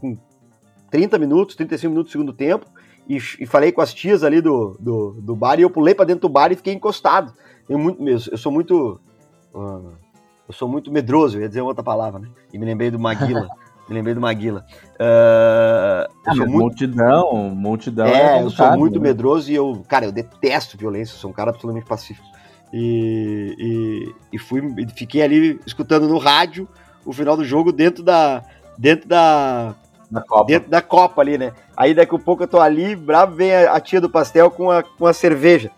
[0.00, 0.16] com
[0.90, 2.66] 30 minutos, 35 minutos do segundo tempo,
[3.08, 6.06] e, e falei com as tias ali do, do, do bar, e eu pulei para
[6.06, 7.34] dentro do bar e fiquei encostado.
[7.68, 9.00] Eu, muito, eu sou muito.
[9.54, 9.92] Uh,
[10.48, 12.28] eu sou muito medroso, eu ia dizer outra palavra, né?
[12.52, 13.48] E me lembrei do Maguila.
[13.88, 14.64] me lembrei do Maguila.
[14.94, 16.58] Uh, eu sou muito...
[16.58, 18.06] Multidão, multidão.
[18.06, 19.08] É, é eu sou muito né?
[19.08, 22.26] medroso e eu, cara, eu detesto violência, sou um cara absolutamente pacífico.
[22.72, 24.62] E, e, e fui,
[24.94, 26.68] fiquei ali escutando no rádio
[27.04, 28.44] o final do jogo dentro da,
[28.78, 29.74] dentro da,
[30.10, 30.46] da Copa.
[30.46, 31.52] Dentro da Copa ali, né?
[31.76, 34.70] Aí daqui a pouco eu tô ali, bravo, vem a, a tia do pastel com
[34.70, 35.70] a, com a cerveja.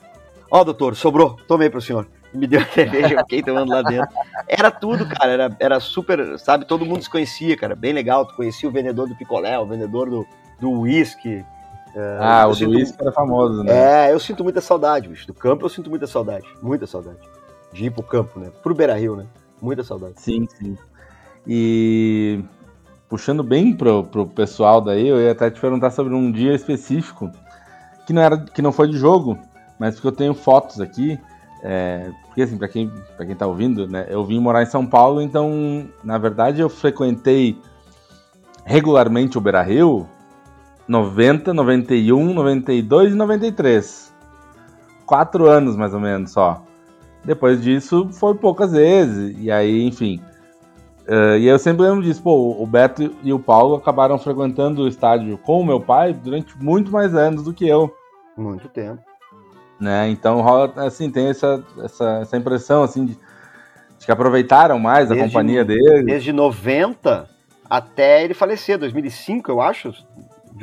[0.50, 2.06] Ó, oh, doutor, sobrou, tomei pro senhor.
[2.34, 4.08] Me deu a cerveja, eu fiquei tomando lá dentro.
[4.48, 6.64] Era tudo, cara, era, era super, sabe?
[6.64, 8.26] Todo mundo se conhecia, cara, bem legal.
[8.26, 10.26] Tu conhecia o vendedor do picolé, o vendedor do,
[10.58, 11.44] do whisky.
[11.94, 14.08] É, ah, o do whisky era famoso, né?
[14.08, 15.26] É, eu sinto muita saudade, bicho.
[15.26, 17.18] Do campo eu sinto muita saudade, muita saudade.
[17.70, 18.50] De ir pro campo, né?
[18.62, 19.26] Pro Beira Rio, né?
[19.60, 20.14] Muita saudade.
[20.16, 20.76] Sim, sim.
[21.46, 22.42] E
[23.08, 27.30] puxando bem pro, pro pessoal daí, eu ia até te perguntar sobre um dia específico
[28.06, 29.38] que não era que não foi de jogo,
[29.78, 31.18] mas porque eu tenho fotos aqui.
[31.62, 34.86] É, porque assim, para quem, pra quem tá ouvindo, né, eu vim morar em São
[34.86, 37.58] Paulo, então, na verdade, eu frequentei
[38.64, 40.08] regularmente o Beira Rio
[40.88, 44.14] 90, 91, 92 e 93.
[45.04, 46.64] Quatro anos mais ou menos só.
[47.22, 50.18] Depois disso foi poucas vezes, e aí, enfim.
[51.06, 54.88] Uh, e eu sempre lembro disso, pô, o Beto e o Paulo acabaram frequentando o
[54.88, 57.94] estádio com o meu pai durante muito mais anos do que eu.
[58.38, 59.11] Muito tempo.
[59.82, 60.10] Né?
[60.10, 63.14] Então rola, assim, tem essa, essa, essa impressão, assim, de,
[63.98, 66.04] de que aproveitaram mais desde, a companhia dele.
[66.04, 67.28] Desde 90
[67.68, 69.92] até ele falecer, 2005, eu acho.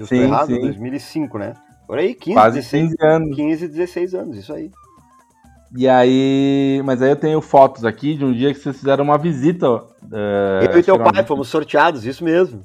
[0.06, 0.62] Sim, errado, sim.
[0.62, 1.54] 2005, né?
[1.86, 3.36] Por aí, 15, Quase 16, 15 anos.
[3.36, 4.72] 15, 16 anos, isso aí.
[5.76, 6.82] E aí.
[6.86, 9.70] Mas aí eu tenho fotos aqui de um dia que vocês fizeram uma visita.
[9.70, 12.64] Uh, eu e teu pai fomos sorteados, isso mesmo.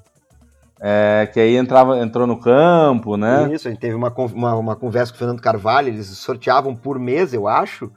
[0.80, 3.50] É, que aí entrava, entrou no campo, né?
[3.52, 6.98] Isso, a gente teve uma, uma, uma conversa com o Fernando Carvalho, eles sorteavam por
[6.98, 7.90] mês, eu acho,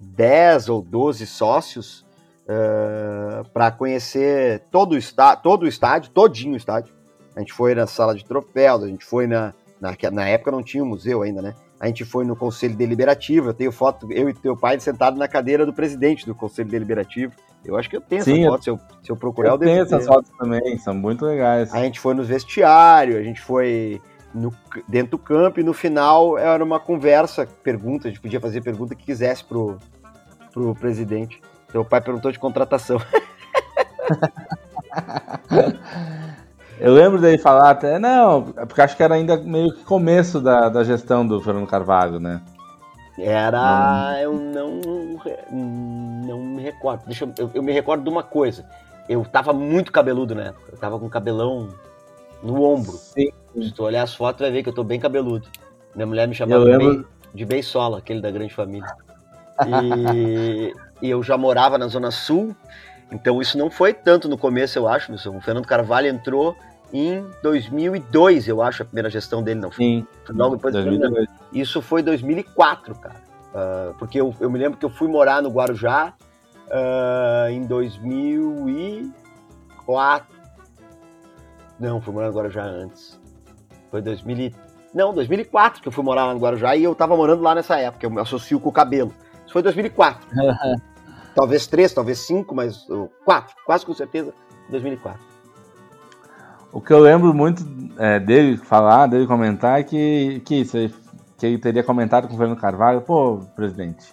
[0.00, 2.04] 10 ou 12 sócios
[2.46, 6.94] uh, para conhecer todo o, está, todo o estádio, todinho o estádio.
[7.34, 9.94] A gente foi na sala de troféus, a gente foi na, na.
[10.10, 11.54] Na época não tinha um museu ainda, né?
[11.78, 15.28] A gente foi no Conselho Deliberativo, eu tenho foto, eu e teu pai sentado na
[15.28, 17.34] cadeira do presidente do Conselho Deliberativo.
[17.66, 19.58] Eu acho que eu tenho Sim, essa foto, se eu, se eu procurar eu, eu
[19.58, 21.72] tenho essas fotos também, são muito legais.
[21.74, 24.00] A gente foi no vestiário, a gente foi
[24.32, 24.54] no,
[24.86, 28.94] dentro do campo e no final era uma conversa, pergunta, a gente podia fazer pergunta
[28.94, 29.78] que quisesse pro,
[30.52, 31.40] pro presidente.
[31.72, 32.98] Teu pai perguntou de contratação.
[36.78, 40.68] Eu lembro dele falar até, não, porque acho que era ainda meio que começo da,
[40.68, 42.42] da gestão do Fernando Carvalho, né?
[43.18, 44.14] Era.
[44.14, 44.20] Hum.
[44.20, 44.80] Eu não.
[45.50, 47.04] Não me recordo.
[47.06, 48.66] Deixa eu, eu, eu, me recordo de uma coisa.
[49.08, 50.52] Eu tava muito cabeludo, né?
[50.70, 51.68] Eu tava com cabelão
[52.42, 52.92] no ombro.
[52.92, 53.30] Sim.
[53.54, 55.48] Se tu olhar as fotos, vai ver que eu tô bem cabeludo.
[55.94, 58.94] Minha mulher me chamava bem, de Beisola, aquele da grande família.
[59.66, 62.54] E, e eu já morava na Zona Sul,
[63.10, 66.54] então isso não foi tanto no começo, eu acho, O Fernando Carvalho entrou
[66.92, 70.06] em 2002, eu acho, a primeira gestão dele, não Sim.
[70.28, 71.26] Logo depois 2002.
[71.52, 73.24] Isso foi 2004, cara.
[73.52, 76.12] Uh, porque eu, eu, me lembro que eu fui morar no Guarujá
[76.66, 80.36] uh, em 2004.
[81.78, 83.20] Não, fui morar no Guarujá antes.
[83.90, 84.52] Foi 2000
[84.94, 87.78] Não, 2004 que eu fui morar lá no Guarujá e eu tava morando lá nessa
[87.78, 89.12] época, eu me associo com o cabelo.
[89.44, 90.28] Isso foi 2004.
[91.34, 92.86] talvez três, talvez cinco, mas
[93.24, 94.32] quatro, quase com certeza,
[94.70, 95.35] 2004.
[96.76, 97.66] O que eu lembro muito
[97.98, 100.76] é, dele falar, dele comentar, é que, que isso,
[101.38, 104.04] que ele teria comentado com o Fernando Carvalho, pô, presidente,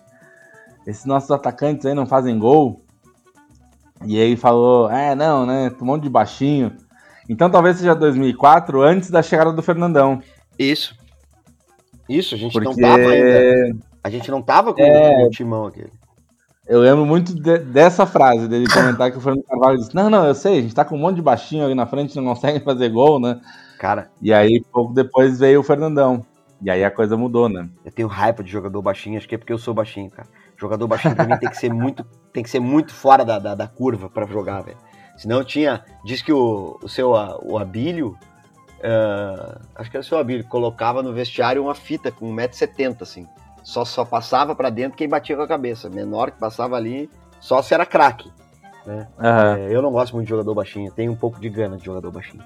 [0.88, 2.82] esses nossos atacantes aí não fazem gol.
[4.06, 6.72] E ele falou, é, não, né, um monte de baixinho.
[7.28, 10.22] Então talvez seja 2004, antes da chegada do Fernandão.
[10.58, 10.96] Isso.
[12.08, 12.70] Isso, a gente Porque...
[12.70, 13.78] não tava ainda.
[14.02, 15.26] A gente não tava com é...
[15.26, 15.92] o timão aquele.
[16.66, 20.26] Eu lembro muito de, dessa frase, dele comentar que o Fernando Carvalho disse: Não, não,
[20.26, 22.60] eu sei, a gente tá com um monte de baixinho ali na frente, não consegue
[22.64, 23.42] fazer gol, né?
[23.78, 24.10] Cara.
[24.22, 26.26] E aí, pouco depois veio o Fernandão.
[26.62, 27.68] E aí a coisa mudou, né?
[27.84, 30.30] Eu tenho raiva de jogador baixinho, acho que é porque eu sou baixinho, cara.
[30.56, 33.54] Jogador baixinho pra mim tem que ser muito, tem que ser muito fora da, da,
[33.54, 34.78] da curva para jogar, velho.
[35.18, 35.84] Senão tinha.
[36.06, 38.18] Diz que o, o seu o Abílio.
[38.80, 43.28] Uh, acho que era o seu Abílio, colocava no vestiário uma fita com 1,70m, assim.
[43.64, 45.90] Só, só passava para dentro quem batia com a cabeça.
[45.90, 48.32] Menor que passava ali, só se era craque.
[48.86, 49.08] Né?
[49.18, 49.26] Uhum.
[49.26, 52.12] É, eu não gosto muito de jogador baixinho, tenho um pouco de gana de jogador
[52.12, 52.44] baixinho.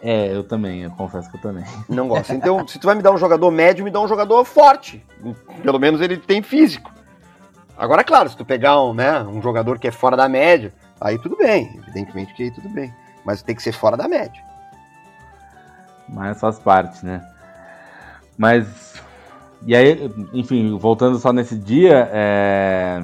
[0.00, 1.64] É, eu também, eu confesso que eu também.
[1.88, 2.30] Não gosto.
[2.34, 5.02] Então, se tu vai me dar um jogador médio, me dá um jogador forte.
[5.62, 6.92] Pelo menos ele tem físico.
[7.74, 11.18] Agora, claro, se tu pegar um, né, um jogador que é fora da média, aí
[11.18, 11.74] tudo bem.
[11.78, 12.92] Evidentemente que aí tudo bem.
[13.24, 14.44] Mas tem que ser fora da média.
[16.06, 17.26] Mas faz parte, né?
[18.36, 18.93] Mas
[19.66, 23.02] e aí, enfim, voltando só nesse dia, é...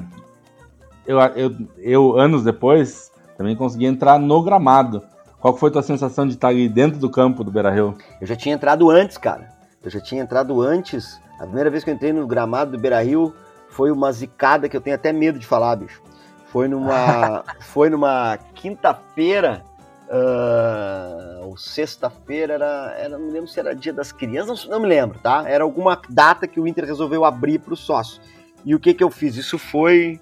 [1.07, 5.03] eu, eu, eu, anos depois, também consegui entrar no gramado.
[5.41, 7.97] Qual foi a tua sensação de estar ali dentro do campo do Beira-Rio?
[8.21, 9.49] Eu já tinha entrado antes, cara.
[9.83, 11.19] Eu já tinha entrado antes.
[11.39, 13.35] A primeira vez que eu entrei no gramado do Beira-Rio
[13.71, 16.03] foi uma zicada que eu tenho até medo de falar, bicho.
[16.47, 19.65] Foi numa, foi numa quinta-feira
[20.11, 24.81] Uh, ou sexta-feira era, era, não me lembro se era dia das crianças, não, não,
[24.81, 25.49] me lembro, tá?
[25.49, 28.21] Era alguma data que o Inter resolveu abrir para o sócio.
[28.65, 29.37] E o que que eu fiz?
[29.37, 30.19] Isso foi,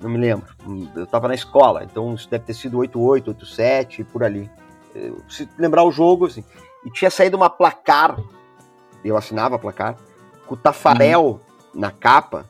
[0.00, 0.46] não me lembro,
[0.96, 4.50] eu estava na escola, então isso deve ter sido 88, 87, por ali.
[4.92, 6.42] Eu, se lembrar o jogo, assim,
[6.84, 8.18] e tinha saído uma placar,
[9.04, 9.96] eu assinava placar,
[10.48, 11.40] com o Tafarel uhum.
[11.80, 12.44] na capa,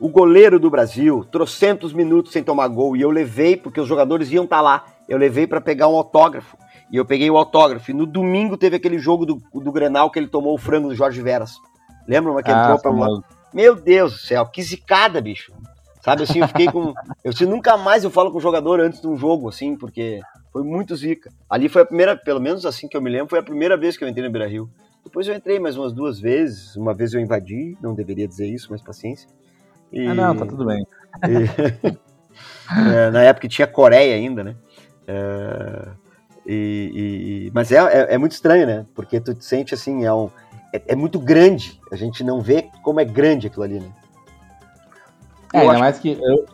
[0.00, 4.32] o goleiro do Brasil, trocentos minutos sem tomar gol, e eu levei porque os jogadores
[4.32, 6.56] iam estar tá lá eu levei para pegar um autógrafo.
[6.90, 7.90] E eu peguei o autógrafo.
[7.90, 10.94] E no domingo teve aquele jogo do, do Grenal que ele tomou o frango do
[10.94, 11.56] Jorge Veras.
[12.08, 13.24] Lembra uma que ah, entrou pra uma...
[13.52, 15.52] Meu Deus do céu, que zicada, bicho.
[16.00, 16.94] Sabe assim, eu fiquei com.
[17.22, 20.20] Eu assim, nunca mais eu falo com o jogador antes de um jogo, assim, porque
[20.50, 21.30] foi muito zica.
[21.48, 23.98] Ali foi a primeira, pelo menos assim que eu me lembro, foi a primeira vez
[23.98, 24.70] que eu entrei no Beira Rio.
[25.04, 26.74] Depois eu entrei mais umas duas vezes.
[26.76, 29.28] Uma vez eu invadi, não deveria dizer isso, mas paciência.
[29.92, 30.06] E...
[30.06, 30.86] Ah, não, tá tudo bem.
[31.28, 31.90] E...
[32.96, 34.56] é, na época tinha Coreia ainda, né?
[35.10, 35.88] É,
[36.46, 36.92] e,
[37.46, 38.86] e, mas é, é, é, muito estranho, né?
[38.94, 40.30] Porque tu te sente assim, é, um,
[40.72, 41.80] é, é, muito grande.
[41.90, 43.90] A gente não vê como é grande aquilo ali, né?
[45.52, 45.80] É, ainda acho...
[45.80, 46.46] mais que eu.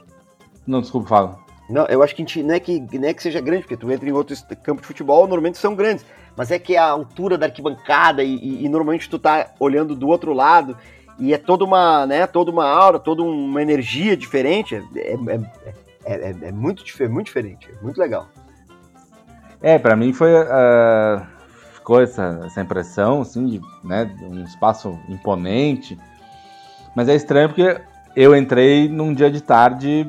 [0.66, 1.38] Não, desculpa, fala.
[1.69, 3.90] Não, eu acho que, gente, não, é que não é que seja grande, porque tu
[3.90, 6.05] entra em outros campos de futebol, normalmente são grandes.
[6.37, 10.09] Mas é que a altura da arquibancada e, e, e normalmente tu tá olhando do
[10.09, 10.77] outro lado
[11.19, 14.75] e é toda uma, né, toda uma aura, toda uma energia diferente.
[14.75, 15.16] É, é,
[16.05, 18.29] é, é muito, muito diferente, é muito legal.
[19.61, 20.33] É, para mim foi.
[20.33, 21.37] Uh,
[21.75, 25.99] ficou essa, essa impressão, assim, de, né, um espaço imponente.
[26.95, 27.81] Mas é estranho porque
[28.14, 30.07] eu entrei num dia de tarde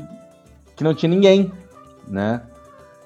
[0.76, 1.52] que não tinha ninguém,
[2.08, 2.42] né?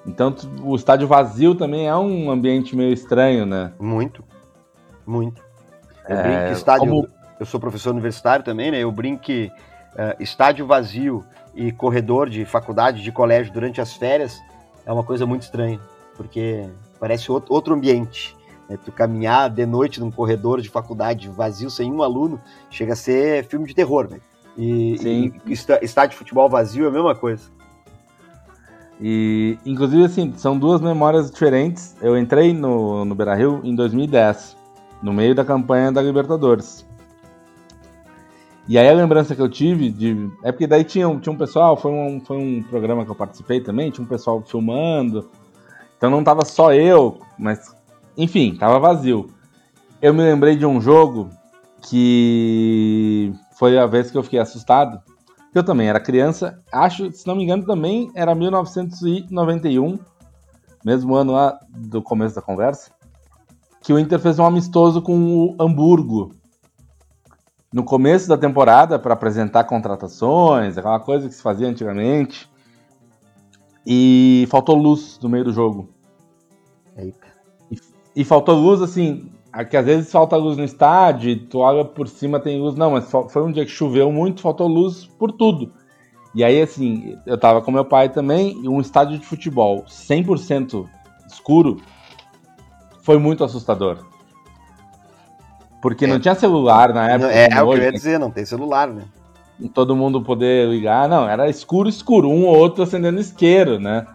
[0.06, 3.72] Então o estádio vazio também é um ambiente meio estranho, né?
[3.78, 4.24] Muito,
[5.06, 5.42] muito.
[6.08, 6.88] Eu é, brinco estádio.
[6.88, 7.08] Como...
[7.38, 8.78] Eu sou professor universitário também, né?
[8.78, 9.50] Eu brinco que
[9.94, 11.24] uh, estádio vazio
[11.54, 14.40] e corredor de faculdade, de colégio durante as férias
[14.86, 15.78] é uma coisa muito estranha
[16.16, 18.36] porque parece outro ambiente.
[18.68, 18.78] Né?
[18.82, 23.44] Tu caminhar de noite num corredor de faculdade vazio, sem um aluno, chega a ser
[23.44, 24.20] filme de terror, né?
[24.56, 27.50] E, e estádio de futebol vazio é a mesma coisa.
[29.00, 31.96] E, inclusive, assim, são duas memórias diferentes.
[32.00, 34.56] Eu entrei no, no Beira Rio em 2010,
[35.02, 36.86] no meio da campanha da Libertadores.
[38.68, 40.30] E aí a lembrança que eu tive de.
[40.44, 43.60] É porque daí tinha, tinha um pessoal, foi um, foi um programa que eu participei
[43.60, 45.28] também, tinha um pessoal filmando,
[46.02, 47.72] então não tava só eu, mas
[48.16, 49.30] enfim, tava vazio.
[50.00, 51.30] Eu me lembrei de um jogo
[51.80, 55.00] que foi a vez que eu fiquei assustado.
[55.54, 59.96] Eu também era criança, acho, se não me engano, também era 1991,
[60.84, 62.90] mesmo ano lá do começo da conversa,
[63.80, 66.34] que o Inter fez um amistoso com o Hamburgo.
[67.72, 72.50] No começo da temporada, para apresentar contratações, aquela coisa que se fazia antigamente.
[73.84, 75.91] E faltou luz no meio do jogo.
[76.96, 77.26] Eita.
[77.70, 77.76] E,
[78.16, 79.30] e faltou luz, assim,
[79.68, 82.74] que às vezes falta luz no estádio, tu olha por cima tem luz.
[82.74, 85.72] Não, mas foi um dia que choveu muito, faltou luz por tudo.
[86.34, 90.88] E aí, assim, eu tava com meu pai também, e um estádio de futebol 100%
[91.26, 91.80] escuro
[93.02, 93.98] foi muito assustador.
[95.82, 96.08] Porque é.
[96.08, 97.32] não tinha celular na época.
[97.32, 99.02] É, é o que eu ia dizer, não tem celular, né?
[99.68, 101.08] todo mundo poder ligar.
[101.08, 104.06] Não, era escuro, escuro, um ou outro acendendo isqueiro, né?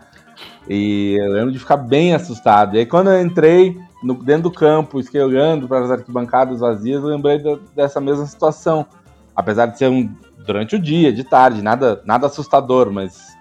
[0.70, 2.76] E eu lembro de ficar bem assustado.
[2.76, 7.10] E aí quando eu entrei no, dentro do campo, olhando para as arquibancadas vazias, eu
[7.10, 7.42] lembrei
[7.76, 8.86] dessa mesma situação.
[9.36, 10.10] apesar de ser um
[10.48, 13.36] durante o dia, de tarde, nada, nada assustador, mas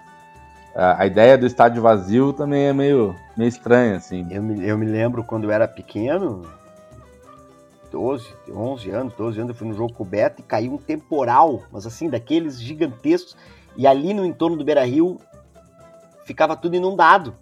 [0.75, 4.27] a, a ideia do estádio vazio também é meio, meio estranha, assim.
[4.29, 6.45] Eu me, eu me lembro quando eu era pequeno,
[7.91, 10.77] 12, 11 anos, 12 anos, eu fui no jogo com o Beto e caiu um
[10.77, 13.37] temporal, mas assim, daqueles gigantescos,
[13.75, 15.19] e ali no entorno do Beira-Rio
[16.27, 17.33] ficava tudo inundado.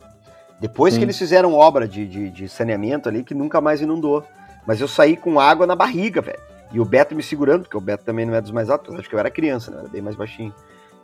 [0.59, 0.99] Depois Sim.
[0.99, 4.23] que eles fizeram obra de, de, de, saneamento ali, que nunca mais inundou.
[4.65, 6.39] Mas eu saí com água na barriga, velho.
[6.71, 9.09] E o Beto me segurando, porque o Beto também não é dos mais altos, acho
[9.09, 9.79] que eu era criança, né?
[9.79, 10.53] Era bem mais baixinho.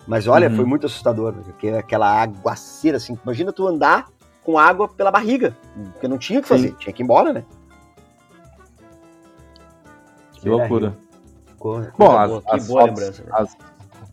[0.07, 0.55] Mas olha, uhum.
[0.55, 3.17] foi muito assustador, porque aquela aguaceira assim.
[3.23, 4.07] Imagina tu andar
[4.43, 5.55] com água pela barriga,
[5.93, 6.75] porque não tinha o que fazer, Sim.
[6.79, 7.43] tinha que ir embora, né?
[10.33, 10.97] Que loucura.
[11.97, 13.57] Bom, as, as, fotos, as,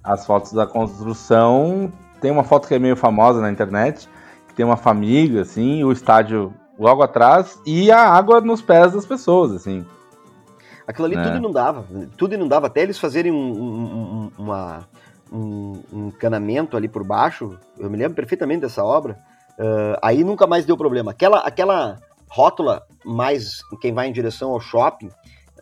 [0.05, 1.91] as fotos da construção,
[2.21, 4.09] tem uma foto que é meio famosa na internet,
[4.49, 9.07] que tem uma família, assim, o estádio logo atrás e a água nos pés das
[9.07, 9.85] pessoas, assim.
[10.87, 11.23] Aquilo ali é.
[11.23, 14.89] tudo inundava, tudo inundava, até eles fazerem um, um, uma,
[15.31, 19.19] um, um encanamento ali por baixo, eu me lembro perfeitamente dessa obra,
[19.59, 21.11] uh, aí nunca mais deu problema.
[21.11, 21.99] Aquela, aquela
[22.31, 25.11] rótula mais quem vai em direção ao shopping,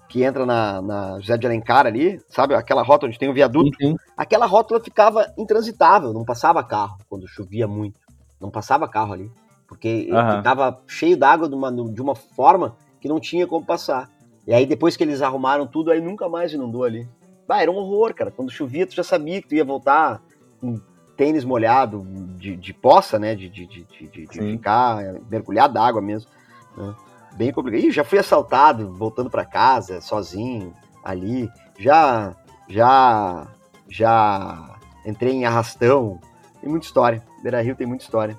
[0.08, 2.54] que entra na, na José de Alencar ali, sabe?
[2.54, 3.96] Aquela rótula onde tem um viaduto, uhum.
[4.16, 8.00] aquela rótula ficava intransitável, não passava carro quando chovia muito,
[8.40, 9.30] não passava carro ali,
[9.66, 10.36] porque uhum.
[10.38, 14.08] ficava cheio d'água de uma, de uma forma que não tinha como passar.
[14.46, 17.08] E aí depois que eles arrumaram tudo, aí nunca mais inundou ali.
[17.46, 18.30] Bah, era um horror, cara.
[18.30, 20.20] Quando chovia, tu já sabia que tu ia voltar
[20.60, 20.80] com
[21.16, 22.04] tênis molhado,
[22.36, 23.34] de, de poça, né?
[23.34, 26.30] De, de, de, de, de ficar mergulhado d'água mesmo.
[26.76, 26.94] Né?
[27.36, 27.84] Bem complicado.
[27.84, 30.72] Ih, já fui assaltado voltando para casa, sozinho,
[31.04, 31.50] ali.
[31.78, 32.34] Já,
[32.68, 33.46] já,
[33.88, 36.18] já entrei em arrastão.
[36.60, 37.22] Tem muita história.
[37.42, 38.36] Beira Rio tem muita história.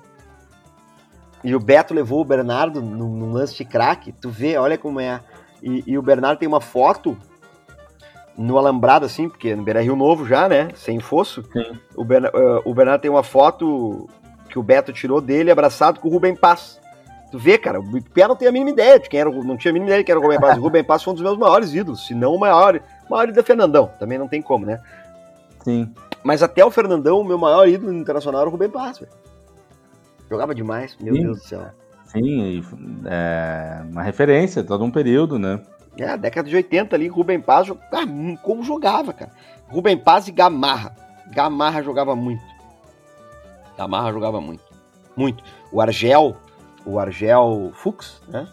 [1.44, 4.12] E o Beto levou o Bernardo num, num lance de craque.
[4.12, 5.20] Tu vê, olha como é
[5.62, 7.16] e, e o Bernardo tem uma foto
[8.36, 10.68] no alambrado, assim, porque no Beira Rio Novo já, né?
[10.74, 11.42] Sem fosso.
[11.52, 11.78] Sim.
[11.96, 14.08] O, Bernardo, uh, o Bernardo tem uma foto
[14.48, 16.80] que o Beto tirou dele abraçado com o Rubem Paz.
[17.30, 19.70] Tu vê, cara, o Pé não tem a mínima ideia de quem era, não tinha
[19.70, 20.56] a mínima ideia de quem era o Rubem Paz.
[20.56, 23.40] O Rubem Paz foi um dos meus maiores ídolos, se não o maior, maior ídolo
[23.40, 24.80] é Fernandão, também não tem como, né?
[25.62, 25.92] Sim.
[26.22, 29.12] Mas até o Fernandão, o meu maior ídolo internacional era o Rubem Paz, velho.
[30.30, 31.22] Jogava demais, meu Sim.
[31.22, 31.66] Deus do céu.
[32.06, 32.64] Sim,
[33.04, 35.60] é uma referência, todo um período, né?
[35.98, 38.06] É, década de 80 ali, Rubem Paz, ah,
[38.42, 39.30] como jogava, cara.
[39.68, 40.94] Rubem Paz e Gamarra.
[41.30, 42.42] Gamarra jogava muito.
[43.76, 44.62] Gamarra jogava muito.
[45.16, 45.44] Muito.
[45.70, 46.36] O Argel,
[46.88, 48.48] o Argel Fux, né?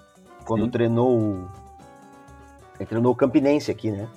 [0.45, 0.69] Quando Sim.
[0.69, 1.47] treinou
[2.77, 4.07] ele treinou o Campinense aqui, né?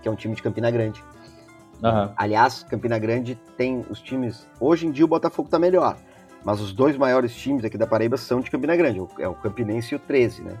[0.00, 1.04] Que é um time de Campina Grande.
[1.82, 2.12] Uhum.
[2.16, 4.48] Aliás, Campina Grande tem os times.
[4.58, 5.96] Hoje em dia o Botafogo tá melhor.
[6.44, 9.94] Mas os dois maiores times aqui da Paraíba são de Campina Grande, é o Campinense
[9.94, 10.56] e o 13, né?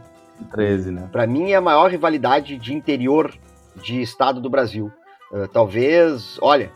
[0.50, 1.08] 13, né?
[1.10, 3.34] Para mim é a maior rivalidade de interior
[3.76, 4.92] de estado do Brasil.
[5.32, 6.70] Uh, talvez, olha,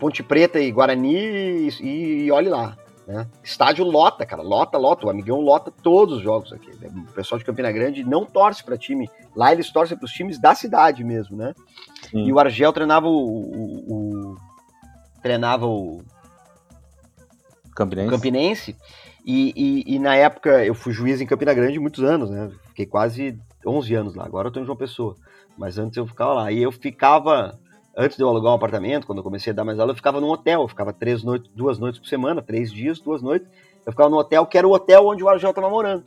[0.00, 2.76] Ponte Preta e Guarani e, e, olhe lá.
[3.08, 3.26] Né?
[3.42, 5.06] Estádio lota, cara, lota, lota.
[5.06, 6.70] O amigão lota todos os jogos aqui.
[6.70, 9.08] O pessoal de Campina Grande não torce para time.
[9.34, 11.54] Lá eles torcem para os times da cidade mesmo, né?
[12.10, 12.26] Sim.
[12.26, 14.36] E o Argel treinava o, o, o
[15.22, 16.02] treinava o
[17.74, 18.10] Campinense.
[18.10, 18.76] Campinense
[19.24, 22.50] e, e, e, na época eu fui juiz em Campina Grande muitos anos, né?
[22.66, 24.26] Fiquei quase 11 anos lá.
[24.26, 25.16] Agora eu tô em João Pessoa.
[25.56, 26.52] Mas antes eu ficava lá.
[26.52, 27.58] E eu ficava,
[27.98, 30.20] antes de eu alugar um apartamento, quando eu comecei a dar mais aula, eu ficava
[30.20, 30.62] num hotel.
[30.62, 33.48] Eu ficava três noites, duas noites por semana, três dias, duas noites.
[33.84, 36.04] Eu ficava no hotel, que era o hotel onde o Argel tava morando,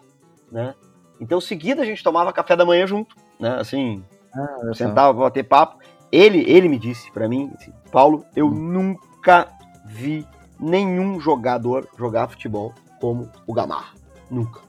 [0.50, 0.74] né?
[1.20, 3.58] Então, seguida, a gente tomava café da manhã junto, né?
[3.60, 5.80] Assim, ah, sentava pra bater papo.
[6.12, 8.52] Ele, ele me disse para mim, assim, Paulo, eu hum.
[8.52, 9.50] nunca
[9.86, 10.26] vi
[10.60, 13.94] nenhum jogador jogar futebol como o Gamarra.
[14.30, 14.62] Nunca.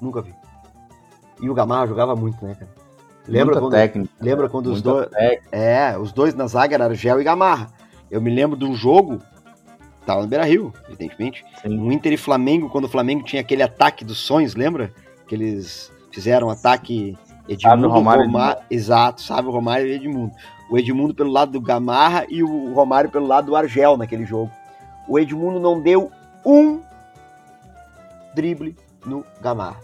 [0.00, 0.34] Nunca vi.
[1.40, 2.81] E o Gamarra jogava muito, né, cara?
[3.26, 5.08] Lembra quando, técnica, lembra quando os dois.
[5.50, 7.68] É, os dois na zaga eram Argel e Gamarra.
[8.10, 9.20] Eu me lembro de um jogo.
[10.04, 11.44] Tava no Beira Rio, evidentemente.
[11.62, 11.78] Sim.
[11.78, 14.92] Um Inter e Flamengo, quando o Flamengo tinha aquele ataque dos sonhos, lembra?
[15.28, 17.16] Que eles fizeram um ataque
[17.48, 20.32] Edmundo, Romário, Romário Exato, sabe o Romário e Edmundo.
[20.68, 24.50] O Edmundo pelo lado do Gamarra e o Romário pelo lado do Argel naquele jogo
[25.08, 26.10] o Edmundo não deu
[26.44, 26.80] um
[28.34, 29.80] drible no Gamarra.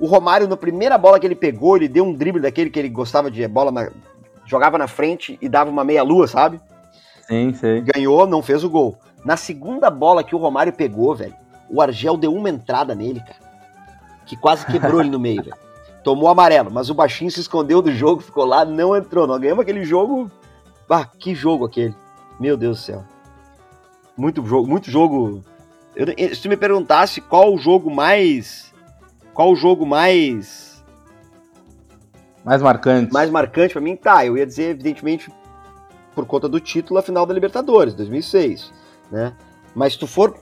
[0.00, 2.88] O Romário, na primeira bola que ele pegou, ele deu um drible daquele que ele
[2.88, 3.90] gostava de bola, na,
[4.46, 6.58] jogava na frente e dava uma meia-lua, sabe?
[7.28, 7.84] Sim, sim.
[7.84, 8.96] Ganhou, não fez o gol.
[9.24, 11.34] Na segunda bola que o Romário pegou, velho,
[11.68, 13.38] o Argel deu uma entrada nele, cara.
[14.26, 15.56] Que quase quebrou ele no meio, velho.
[16.02, 19.26] Tomou amarelo, mas o baixinho se escondeu do jogo, ficou lá, não entrou.
[19.26, 20.30] Nós ganhamos aquele jogo.
[20.88, 21.94] Ah, que jogo aquele.
[22.40, 23.04] Meu Deus do céu.
[24.16, 25.44] Muito jogo, muito jogo.
[25.94, 28.69] Eu, se tu me perguntasse qual o jogo mais.
[29.34, 30.84] Qual o jogo mais.
[32.44, 33.12] Mais marcante.
[33.12, 34.24] Mais marcante para mim, tá.
[34.24, 35.30] Eu ia dizer, evidentemente,
[36.14, 38.72] por conta do título a final da Libertadores, 2006,
[39.10, 39.34] né?
[39.74, 40.36] Mas se tu for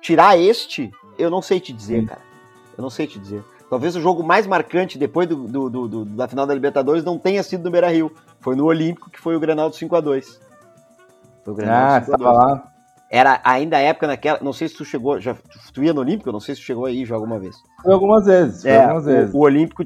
[0.00, 2.20] tirar este, eu não sei te dizer, cara.
[2.76, 3.42] Eu não sei te dizer.
[3.68, 7.18] Talvez o jogo mais marcante depois do, do, do, do da final da Libertadores não
[7.18, 8.12] tenha sido no Beira-Rio.
[8.40, 10.38] Foi no Olímpico, que foi o Grenal do 5x2.
[11.42, 12.71] Foi o Grenal ah, estava lá.
[13.14, 14.38] Era ainda a época naquela.
[14.40, 15.20] Não sei se tu chegou.
[15.20, 15.36] Já,
[15.74, 16.32] tu ia no Olímpico?
[16.32, 17.54] Não sei se tu chegou aí já alguma vez.
[17.82, 18.62] Foi algumas vezes.
[18.62, 19.34] Foi é, algumas vezes.
[19.34, 19.84] O, o, Olímpico,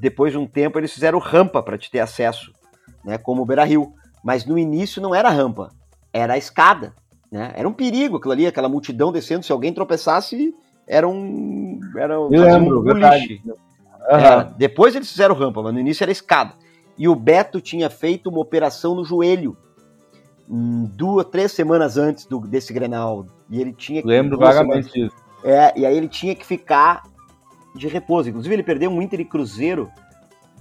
[0.00, 2.52] depois de um tempo, eles fizeram rampa para te ter acesso,
[3.04, 3.16] né?
[3.16, 3.92] Como o Beira Rio.
[4.24, 5.70] Mas no início não era rampa,
[6.12, 6.92] era a escada.
[7.30, 7.52] Né?
[7.54, 9.46] Era um perigo aquilo ali, aquela multidão descendo.
[9.46, 10.52] Se alguém tropeçasse,
[10.84, 11.78] era um.
[11.96, 13.40] Era Eu lembro, um verdade.
[13.46, 13.54] Uhum.
[14.10, 16.54] Era, depois eles fizeram rampa, mas no início era escada.
[16.98, 19.56] E o Beto tinha feito uma operação no joelho
[20.48, 23.26] duas, três semanas antes do, desse Grenal.
[23.50, 24.08] E ele tinha que.
[24.08, 25.16] Lembro vagamente disso.
[25.44, 27.04] É, e aí ele tinha que ficar
[27.74, 28.28] de repouso.
[28.28, 29.90] Inclusive, ele perdeu um Inter e Cruzeiro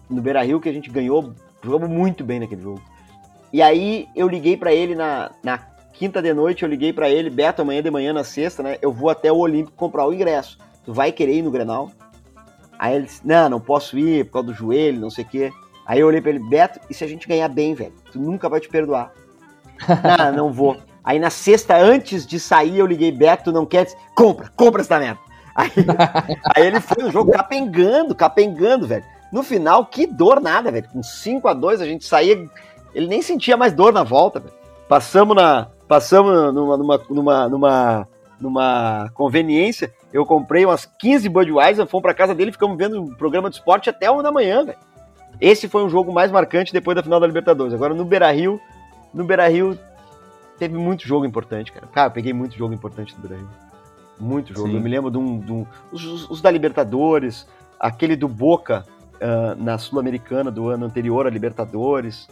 [0.09, 1.33] no Beira Rio que a gente ganhou.
[1.63, 2.81] Jogamos muito bem naquele jogo.
[3.51, 5.57] E aí eu liguei para ele na, na
[5.93, 8.77] quinta de noite, eu liguei para ele, Beto, amanhã de manhã na sexta, né?
[8.81, 10.59] Eu vou até o Olímpico comprar o ingresso.
[10.85, 11.91] Tu vai querer ir no Grenal?
[12.77, 15.51] Aí ele disse, não, não posso ir por causa do joelho, não sei o quê.
[15.85, 17.93] Aí eu olhei pra ele, Beto, e se a gente ganhar bem, velho?
[18.11, 19.11] Tu nunca vai te perdoar.
[20.17, 20.78] Não, não vou.
[21.03, 23.88] Aí na sexta, antes de sair, eu liguei, Beto, não quer?
[24.13, 25.19] Compra, compra essa merda.
[25.55, 25.71] Aí,
[26.55, 29.05] aí ele foi no jogo capengando, capengando, velho.
[29.32, 30.88] No final, que dor nada, velho.
[30.91, 32.45] Com 5 a 2 a gente saía,
[32.93, 34.53] ele nem sentia mais dor na volta, velho.
[34.88, 38.07] Passamos na, passamos numa, numa, numa, numa,
[38.39, 43.49] numa conveniência, eu comprei umas 15 Budweiser, fomos pra casa dele, ficamos vendo um programa
[43.49, 44.78] de esporte até uma da manhã, velho.
[45.39, 47.73] Esse foi um jogo mais marcante depois da final da Libertadores.
[47.73, 48.59] Agora no Beira-Rio,
[49.13, 49.77] no Beira-Rio
[50.57, 51.87] teve muito jogo importante, cara.
[51.87, 53.49] Cara, eu peguei muito jogo importante no Beira-Rio.
[54.19, 54.69] Muito jogo.
[54.69, 54.75] Sim.
[54.75, 57.47] Eu me lembro de um, de um os, os, da Libertadores,
[57.79, 58.85] aquele do Boca
[59.15, 62.27] uh, na Sul-Americana do ano anterior a Libertadores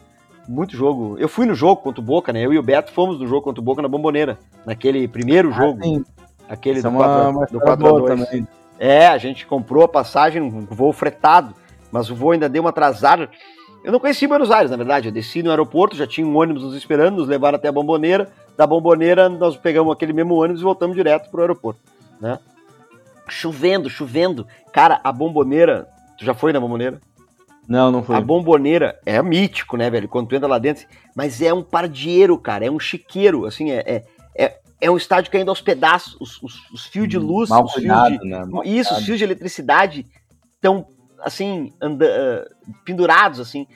[0.48, 1.18] muito jogo.
[1.18, 2.46] Eu fui no jogo contra o Boca, né?
[2.46, 5.54] Eu e o Beto fomos no jogo contra o Boca na Bomboneira, naquele primeiro ah,
[5.54, 5.84] jogo.
[5.84, 6.06] Sim.
[6.48, 6.90] Aquele Isso
[7.52, 8.48] do 4 é 2 também.
[8.78, 11.56] É, a gente comprou a passagem, um voo fretado,
[11.92, 13.30] mas o voo ainda deu uma atrasada.
[13.86, 15.10] Eu não conheci Buenos Aires, na verdade.
[15.10, 18.32] Eu desci no aeroporto, já tinha um ônibus nos esperando, nos levaram até a Bomboneira.
[18.58, 21.80] Da Bomboneira, nós pegamos aquele mesmo ônibus e voltamos direto pro aeroporto,
[22.20, 22.40] né?
[23.30, 24.48] Chovendo, chovendo.
[24.74, 25.88] Cara, a Bomboneira...
[26.18, 27.00] Tu já foi na Bomboneira?
[27.68, 28.16] Não, não foi.
[28.16, 30.08] A bomboneira é mítico, né, velho?
[30.08, 33.84] Quando tu entra lá dentro, mas é um pardieiro, cara, é um chiqueiro, assim, é,
[33.86, 34.04] é,
[34.36, 37.74] é, é um estádio caindo aos pedaços, os, os, os fios de luz, Mal os
[37.74, 38.46] cuidado, fios de, né?
[38.66, 40.06] isso, os fios de eletricidade
[40.54, 40.86] estão,
[41.20, 43.68] assim, anda, uh, pendurados, assim,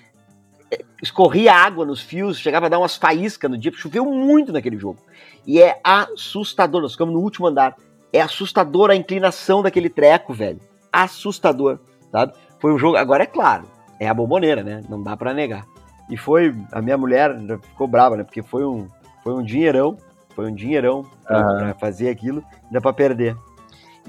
[0.72, 4.78] é, escorria água nos fios, chegava a dar umas faíscas no dia, choveu muito naquele
[4.78, 5.00] jogo.
[5.46, 7.76] E é assustador, nós ficamos no último andar,
[8.14, 10.60] é assustador a inclinação daquele treco, velho,
[10.92, 11.80] assustador,
[12.12, 12.34] sabe?
[12.60, 13.66] Foi um jogo, agora é claro,
[14.00, 14.84] é a bomboneira, né?
[14.90, 15.66] Não dá para negar.
[16.10, 18.24] E foi, a minha mulher ficou brava, né?
[18.24, 18.88] Porque foi um,
[19.24, 19.98] foi um dinheirão,
[20.36, 21.06] foi um dinheirão uhum.
[21.26, 23.36] pra fazer aquilo, ainda pra perder.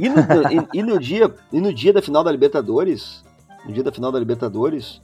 [0.00, 0.20] E no,
[0.50, 3.22] e, e, no dia, e no dia da final da Libertadores,
[3.66, 5.02] no dia da final da Libertadores,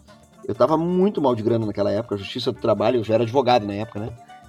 [0.49, 3.23] eu tava muito mal de grana naquela época, a Justiça do Trabalho, eu já era
[3.23, 4.09] advogado na época, né?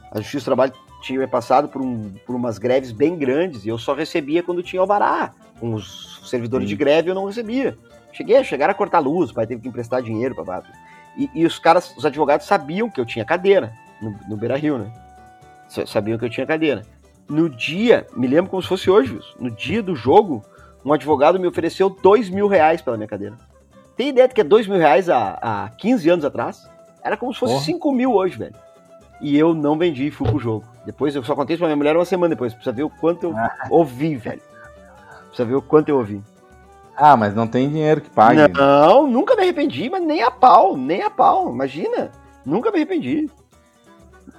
[0.09, 3.77] A Justiça do Trabalho tinha passado por, um, por umas greves bem grandes e eu
[3.77, 5.33] só recebia quando tinha alvará.
[5.59, 6.69] Com os servidores Sim.
[6.69, 7.77] de greve eu não recebia.
[8.13, 10.63] Cheguei, chegaram a cortar luz, o pai teve que emprestar dinheiro para
[11.17, 14.77] e, e os caras, os advogados sabiam que eu tinha cadeira no, no Beira Rio,
[14.77, 14.93] né?
[15.85, 16.83] Sabiam que eu tinha cadeira.
[17.29, 20.43] No dia, me lembro como se fosse hoje, no dia do jogo,
[20.83, 23.35] um advogado me ofereceu dois mil reais pela minha cadeira.
[23.95, 26.69] Tem ideia de que é dois mil reais há, há 15 anos atrás?
[27.03, 27.59] Era como se fosse oh.
[27.59, 28.55] 5 mil hoje, velho.
[29.19, 30.65] E eu não vendi e fui pro jogo.
[30.85, 32.53] Depois eu só contei isso pra minha mulher uma semana depois.
[32.53, 33.35] Precisa ver o quanto eu
[33.69, 34.41] ouvi, velho.
[35.27, 36.21] Precisa ver o quanto eu ouvi.
[36.95, 38.47] Ah, mas não tem dinheiro que pague.
[38.53, 41.49] Não, nunca me arrependi, mas nem a pau, nem a pau.
[41.49, 42.11] Imagina,
[42.45, 43.29] nunca me arrependi.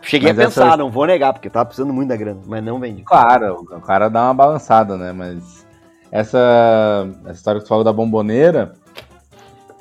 [0.03, 0.76] Cheguei mas a pensar, essa...
[0.76, 3.03] não vou negar, porque tava precisando muito da grana, mas não vendi.
[3.03, 5.12] Claro, o cara dá uma balançada, né?
[5.12, 5.66] Mas
[6.11, 8.74] essa, essa história que tu falou da bomboneira,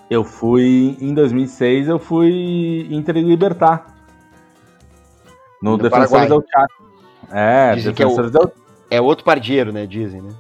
[0.09, 3.95] eu fui, em 2006, eu fui Inter Libertar.
[5.61, 6.87] No, Defensores del Chaco.
[7.31, 8.53] É, Dizem Defensores é, o, del...
[8.91, 9.85] é outro pardieiro, né?
[9.85, 10.33] Dizem, né?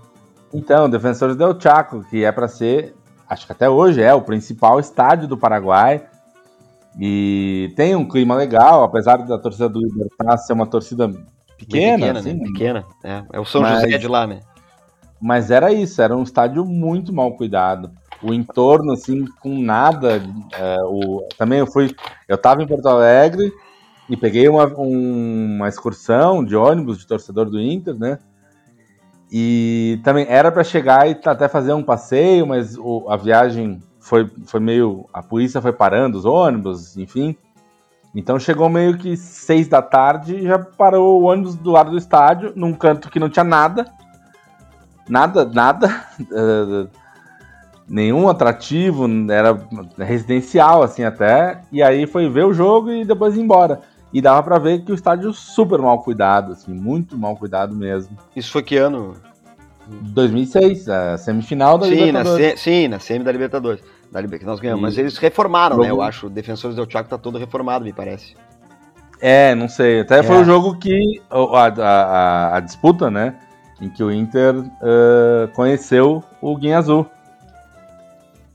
[0.53, 2.95] Então, Defensores del Chaco, que é para ser,
[3.27, 6.05] acho que até hoje é o principal estádio do Paraguai.
[6.99, 11.07] E tem um clima legal, apesar da torcida do Libertar ser uma torcida
[11.57, 11.97] pequena.
[11.97, 12.43] pequena, assim, né?
[12.45, 12.85] pequena.
[13.03, 14.39] É, é o São mas, José de lá, né?
[15.21, 17.91] Mas era isso, era um estádio muito mal cuidado.
[18.21, 20.23] O entorno, assim, com nada.
[20.53, 21.95] É, o, também eu fui.
[22.27, 23.51] Eu tava em Porto Alegre
[24.09, 28.17] e peguei uma, um, uma excursão de ônibus de torcedor do Inter, né?
[29.31, 34.29] E também era para chegar e até fazer um passeio, mas o, a viagem foi,
[34.45, 35.05] foi meio.
[35.13, 37.35] A polícia foi parando os ônibus, enfim.
[38.15, 41.97] Então chegou meio que seis da tarde e já parou o ônibus do lado do
[41.97, 43.85] estádio, num canto que não tinha nada.
[45.09, 46.05] Nada, nada.
[46.21, 46.87] Uh,
[47.87, 49.59] nenhum atrativo, era
[49.97, 51.61] residencial assim até.
[51.69, 53.81] E aí foi ver o jogo e depois ir embora.
[54.13, 58.17] E dava para ver que o estádio super mal cuidado, assim, muito mal cuidado mesmo.
[58.33, 59.15] Isso foi que ano?
[59.85, 62.51] 2006, a semifinal da sim, Libertadores.
[62.51, 63.83] Na sim, na semi da Libertadores.
[64.11, 64.39] Da Liber...
[64.39, 64.81] que nós ganhamos.
[64.81, 65.89] Mas eles reformaram, né?
[65.89, 66.27] Eu acho.
[66.27, 68.35] O Defensores do Chaco tá todo reformado, me parece.
[69.19, 70.01] É, não sei.
[70.01, 70.23] Até é.
[70.23, 71.21] foi o jogo que.
[71.29, 73.35] A, a, a, disputa, né?
[73.81, 77.05] Em que o Inter uh, conheceu o Guinha Azul.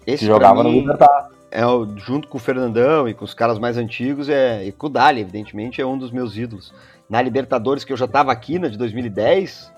[0.06, 1.28] Esse que jogava mim, no Libertar.
[1.50, 1.62] É,
[1.96, 5.20] junto com o Fernandão e com os caras mais antigos, é, e com o Dali,
[5.20, 6.72] evidentemente, é um dos meus ídolos.
[7.08, 9.70] Na Libertadores, que eu já tava aqui, na de 2010,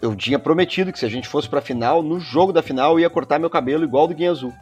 [0.00, 3.00] eu tinha prometido que se a gente fosse pra final, no jogo da final eu
[3.00, 4.52] ia cortar meu cabelo igual do Guinha Azul.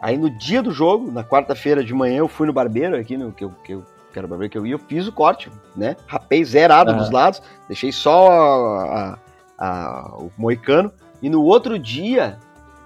[0.00, 3.32] Aí no dia do jogo, na quarta-feira de manhã, eu fui no barbeiro aqui, no,
[3.32, 5.50] que, eu, que, eu, que era o barbeiro que eu ia, eu fiz o corte,
[5.76, 5.96] né?
[6.06, 9.18] Rapei zerado dos lados, deixei só a,
[9.56, 10.92] a, a, o moicano.
[11.22, 12.36] E no outro dia,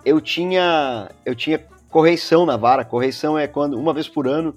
[0.05, 2.85] eu tinha, eu tinha correição na vara.
[2.85, 4.55] Correição é quando, uma vez por ano,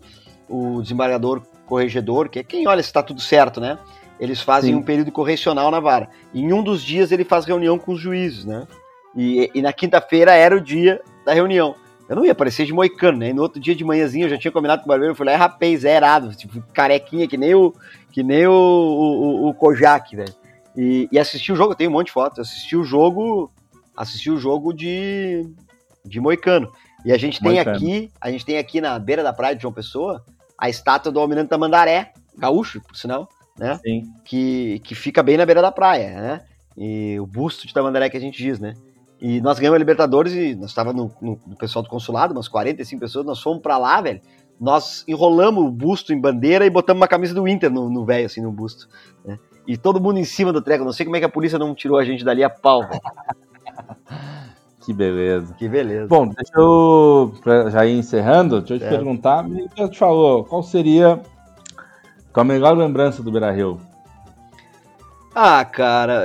[0.50, 3.80] o desembargador corregedor, que é quem olha se está tudo certo, né?
[4.20, 4.80] Eles fazem Sim.
[4.80, 6.10] um período correcional na vara.
[6.34, 8.68] E em um dos dias ele faz reunião com os juízes, né?
[9.16, 11.76] E, e na quinta-feira era o dia da reunião.
[12.08, 13.30] Eu não ia aparecer de moicano, né?
[13.30, 15.26] E no outro dia de manhãzinho eu já tinha combinado com o barbeiro, eu fui
[15.26, 17.74] lá e rapei, zerado, tipo, carequinha, que nem o,
[18.12, 20.34] que nem o, o, o Kojak, velho.
[20.76, 23.52] E, e assisti o jogo, eu tenho um monte de fotos, assisti o jogo,
[23.96, 25.48] assisti o jogo de,
[26.04, 26.72] de moicano.
[27.06, 27.78] E a gente tem moicano.
[27.78, 30.24] aqui, a gente tem aqui na beira da praia de João Pessoa,
[30.58, 33.30] a estátua do Almirante Tamandaré, gaúcho, por sinal,
[33.60, 33.80] né?
[33.84, 34.04] Sim.
[34.24, 36.42] Que, que fica bem na beira da praia, né?
[36.78, 38.74] E o busto de Tamandaré que a gente diz, né?
[39.22, 42.48] E nós ganhamos a Libertadores e nós estava no, no, no, pessoal do consulado, umas
[42.48, 44.22] 45 pessoas, nós fomos para lá, velho.
[44.60, 48.42] Nós enrolamos o busto em bandeira e botamos uma camisa do Inter no velho, assim,
[48.42, 48.88] no busto.
[49.26, 49.38] Né?
[49.68, 50.86] E todo mundo em cima do treco.
[50.86, 53.02] Não sei como é que a polícia não tirou a gente dali a pau, velho.
[54.90, 55.54] Que beleza.
[55.54, 56.08] Que beleza.
[56.08, 57.34] Bom, deixa eu
[57.70, 58.90] já ir encerrando, deixa eu te é.
[58.90, 61.22] perguntar, você te falou, qual seria
[62.34, 63.80] tua melhor lembrança do Beira Rio?
[65.34, 66.24] Ah, cara,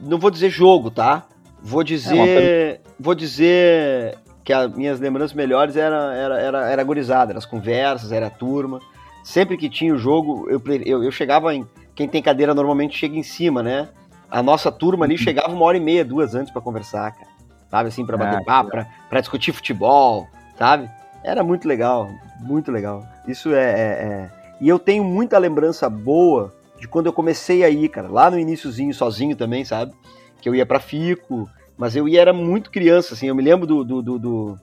[0.00, 1.24] não vou dizer jogo, tá?
[1.62, 2.18] Vou dizer.
[2.18, 7.46] É vou dizer que as minhas lembranças melhores era, era, era, era gurizada, eram as
[7.46, 8.78] conversas, era a turma.
[9.24, 11.66] Sempre que tinha o jogo, eu, eu, eu chegava em.
[11.94, 13.88] Quem tem cadeira normalmente chega em cima, né?
[14.30, 15.18] A nossa turma ali uhum.
[15.18, 17.30] chegava uma hora e meia, duas antes para conversar, cara.
[17.70, 20.28] Sabe, assim, pra bater ah, papo, pra, pra discutir futebol,
[20.58, 20.90] sabe?
[21.22, 23.04] Era muito legal, muito legal.
[23.28, 24.30] Isso é, é, é
[24.60, 28.92] e eu tenho muita lembrança boa de quando eu comecei aí, cara, lá no iníciozinho,
[28.92, 29.92] sozinho também, sabe?
[30.40, 33.66] Que eu ia para Fico, mas eu ia, era muito criança, assim, eu me lembro
[33.66, 33.84] do.
[33.84, 34.58] do, do, do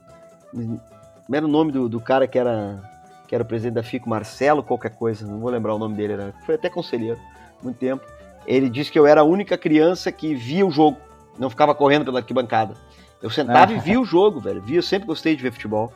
[0.54, 2.82] como era o nome do, do cara que era,
[3.28, 6.14] que era o presidente da Fico, Marcelo, qualquer coisa, não vou lembrar o nome dele,
[6.14, 7.20] era, foi até conselheiro,
[7.62, 8.06] muito tempo.
[8.46, 10.98] Ele disse que eu era a única criança que via o jogo,
[11.38, 12.76] não ficava correndo pela arquibancada.
[13.22, 14.62] Eu sentava e via o jogo, velho.
[14.62, 15.92] Via, eu sempre gostei de ver futebol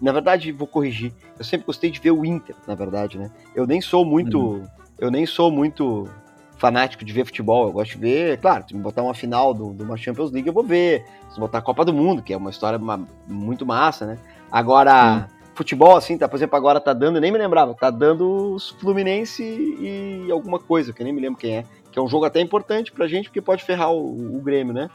[0.00, 1.12] na verdade, vou corrigir.
[1.38, 3.30] Eu sempre gostei de ver o Inter, na verdade, né?
[3.54, 4.38] Eu nem sou muito.
[4.38, 4.66] Uhum.
[4.98, 6.08] Eu nem sou muito
[6.56, 7.66] fanático de ver futebol.
[7.66, 10.54] Eu gosto de ver, claro, se me botar uma final de uma Champions League, eu
[10.54, 11.04] vou ver.
[11.30, 12.78] Se botar a Copa do Mundo, que é uma história
[13.26, 14.18] muito massa, né?
[14.50, 15.48] Agora, uhum.
[15.54, 18.68] futebol, assim, tá, por exemplo, agora tá dando, eu nem me lembrava, tá dando os
[18.68, 21.64] Fluminense e alguma coisa, que eu nem me lembro quem é.
[21.90, 24.88] Que é um jogo até importante pra gente, porque pode ferrar o, o Grêmio, né?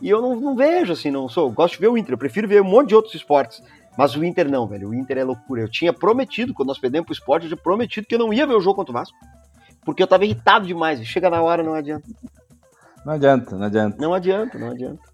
[0.00, 1.50] E eu não, não, vejo, assim, não sou.
[1.50, 3.62] Gosto de ver o Inter, eu prefiro ver um monte de outros esportes.
[3.96, 4.88] Mas o Inter não, velho.
[4.88, 5.62] O Inter é loucura.
[5.62, 8.46] Eu tinha prometido, quando nós perdemos pro esporte, eu tinha prometido que eu não ia
[8.46, 9.16] ver o jogo contra o Vasco.
[9.84, 11.04] Porque eu tava irritado demais.
[11.06, 12.06] Chega na hora, não adianta.
[13.04, 13.96] Não adianta, não adianta.
[13.98, 15.10] Não adianta, não adianta.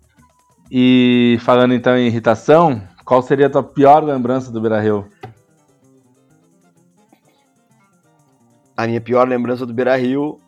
[0.71, 5.09] E falando então em irritação, qual seria a tua pior lembrança do Beira Rio?
[8.77, 10.41] A minha pior lembrança do Beira Rio,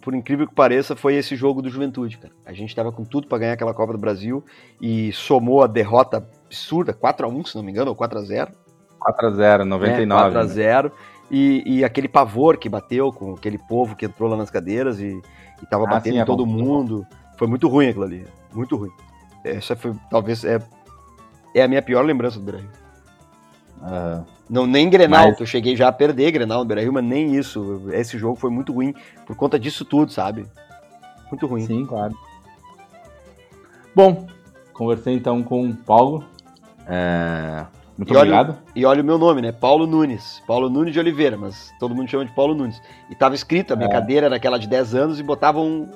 [0.00, 2.34] por incrível que pareça, foi esse jogo do Juventude, cara.
[2.44, 4.42] A gente tava com tudo para ganhar aquela Copa do Brasil
[4.80, 8.48] e somou a derrota absurda, 4x1, se não me engano, ou 4x0.
[9.00, 10.38] 4x0, 99.
[10.38, 10.84] É, 4x0.
[10.84, 10.90] Né?
[11.30, 15.20] E, e, aquele pavor que bateu com aquele povo que entrou lá nas cadeiras e,
[15.62, 17.06] e tava ah, batendo sim, em é todo mundo.
[17.36, 18.26] Foi muito ruim aquilo ali.
[18.52, 18.90] Muito ruim.
[19.44, 20.60] Essa foi, talvez, é,
[21.54, 22.68] é a minha pior lembrança do Brasil.
[23.78, 25.36] Uh, não, nem Grenal, mas...
[25.36, 27.82] que eu cheguei já a perder Grenal no Beira-Rio, mas nem isso.
[27.92, 28.94] Esse jogo foi muito ruim
[29.26, 30.46] por conta disso tudo, sabe?
[31.30, 31.66] Muito ruim.
[31.66, 32.14] Sim, claro.
[33.94, 34.26] Bom,
[34.72, 36.24] conversei então com o Paulo,
[36.86, 37.66] é...
[37.96, 38.50] Muito e obrigado.
[38.50, 39.52] Olha, e olha o meu nome, né?
[39.52, 40.42] Paulo Nunes.
[40.46, 42.80] Paulo Nunes de Oliveira, mas todo mundo chama de Paulo Nunes.
[43.08, 43.92] E tava escrito, a minha é.
[43.92, 45.88] cadeira era aquela de 10 anos e botavam.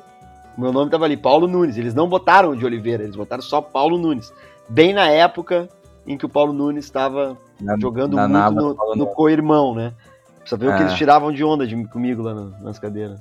[0.57, 1.77] O meu nome tava ali, Paulo Nunes.
[1.77, 4.33] Eles não botaram de Oliveira, eles botaram só Paulo Nunes.
[4.69, 5.69] Bem na época
[6.07, 7.37] em que o Paulo Nunes estava
[7.81, 9.93] jogando muito no, no co-irmão, né?
[10.41, 10.75] Precisa ver é.
[10.75, 13.19] o que eles tiravam de onda de, comigo lá no, nas cadeiras.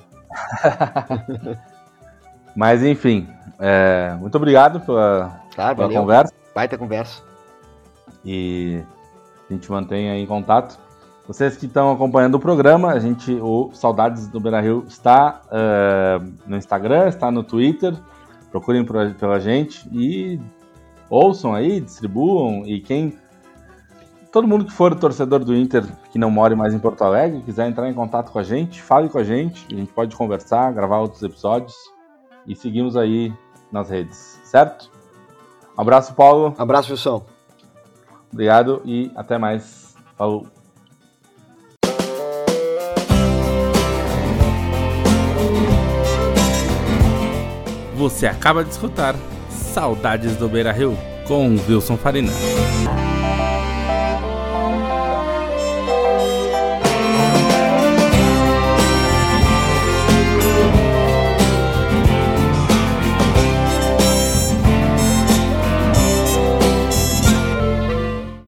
[2.55, 3.27] Mas enfim,
[3.59, 6.33] é, muito obrigado pela, tá, pela conversa.
[6.55, 7.26] Baita conversa.
[8.27, 8.83] E
[9.49, 10.77] a gente mantém aí em contato.
[11.25, 16.33] Vocês que estão acompanhando o programa, a gente, o Saudades do Beira Rio está uh,
[16.45, 17.93] no Instagram, está no Twitter.
[18.51, 20.39] Procurem por, pela gente e
[21.09, 22.63] ouçam aí, distribuam.
[22.65, 23.17] E quem.
[24.31, 27.67] Todo mundo que for torcedor do Inter, que não mora mais em Porto Alegre, quiser
[27.67, 29.65] entrar em contato com a gente, fale com a gente.
[29.73, 31.75] A gente pode conversar, gravar outros episódios.
[32.45, 33.33] E seguimos aí
[33.71, 34.89] nas redes, certo?
[35.77, 36.53] Abraço, Paulo.
[36.57, 37.36] Abraço, Wilson.
[38.31, 39.95] Obrigado e até mais.
[40.17, 40.47] Falou.
[47.95, 49.15] Você acaba de escutar
[49.49, 50.95] Saudades do Beira Rio
[51.27, 52.31] com Wilson Farina.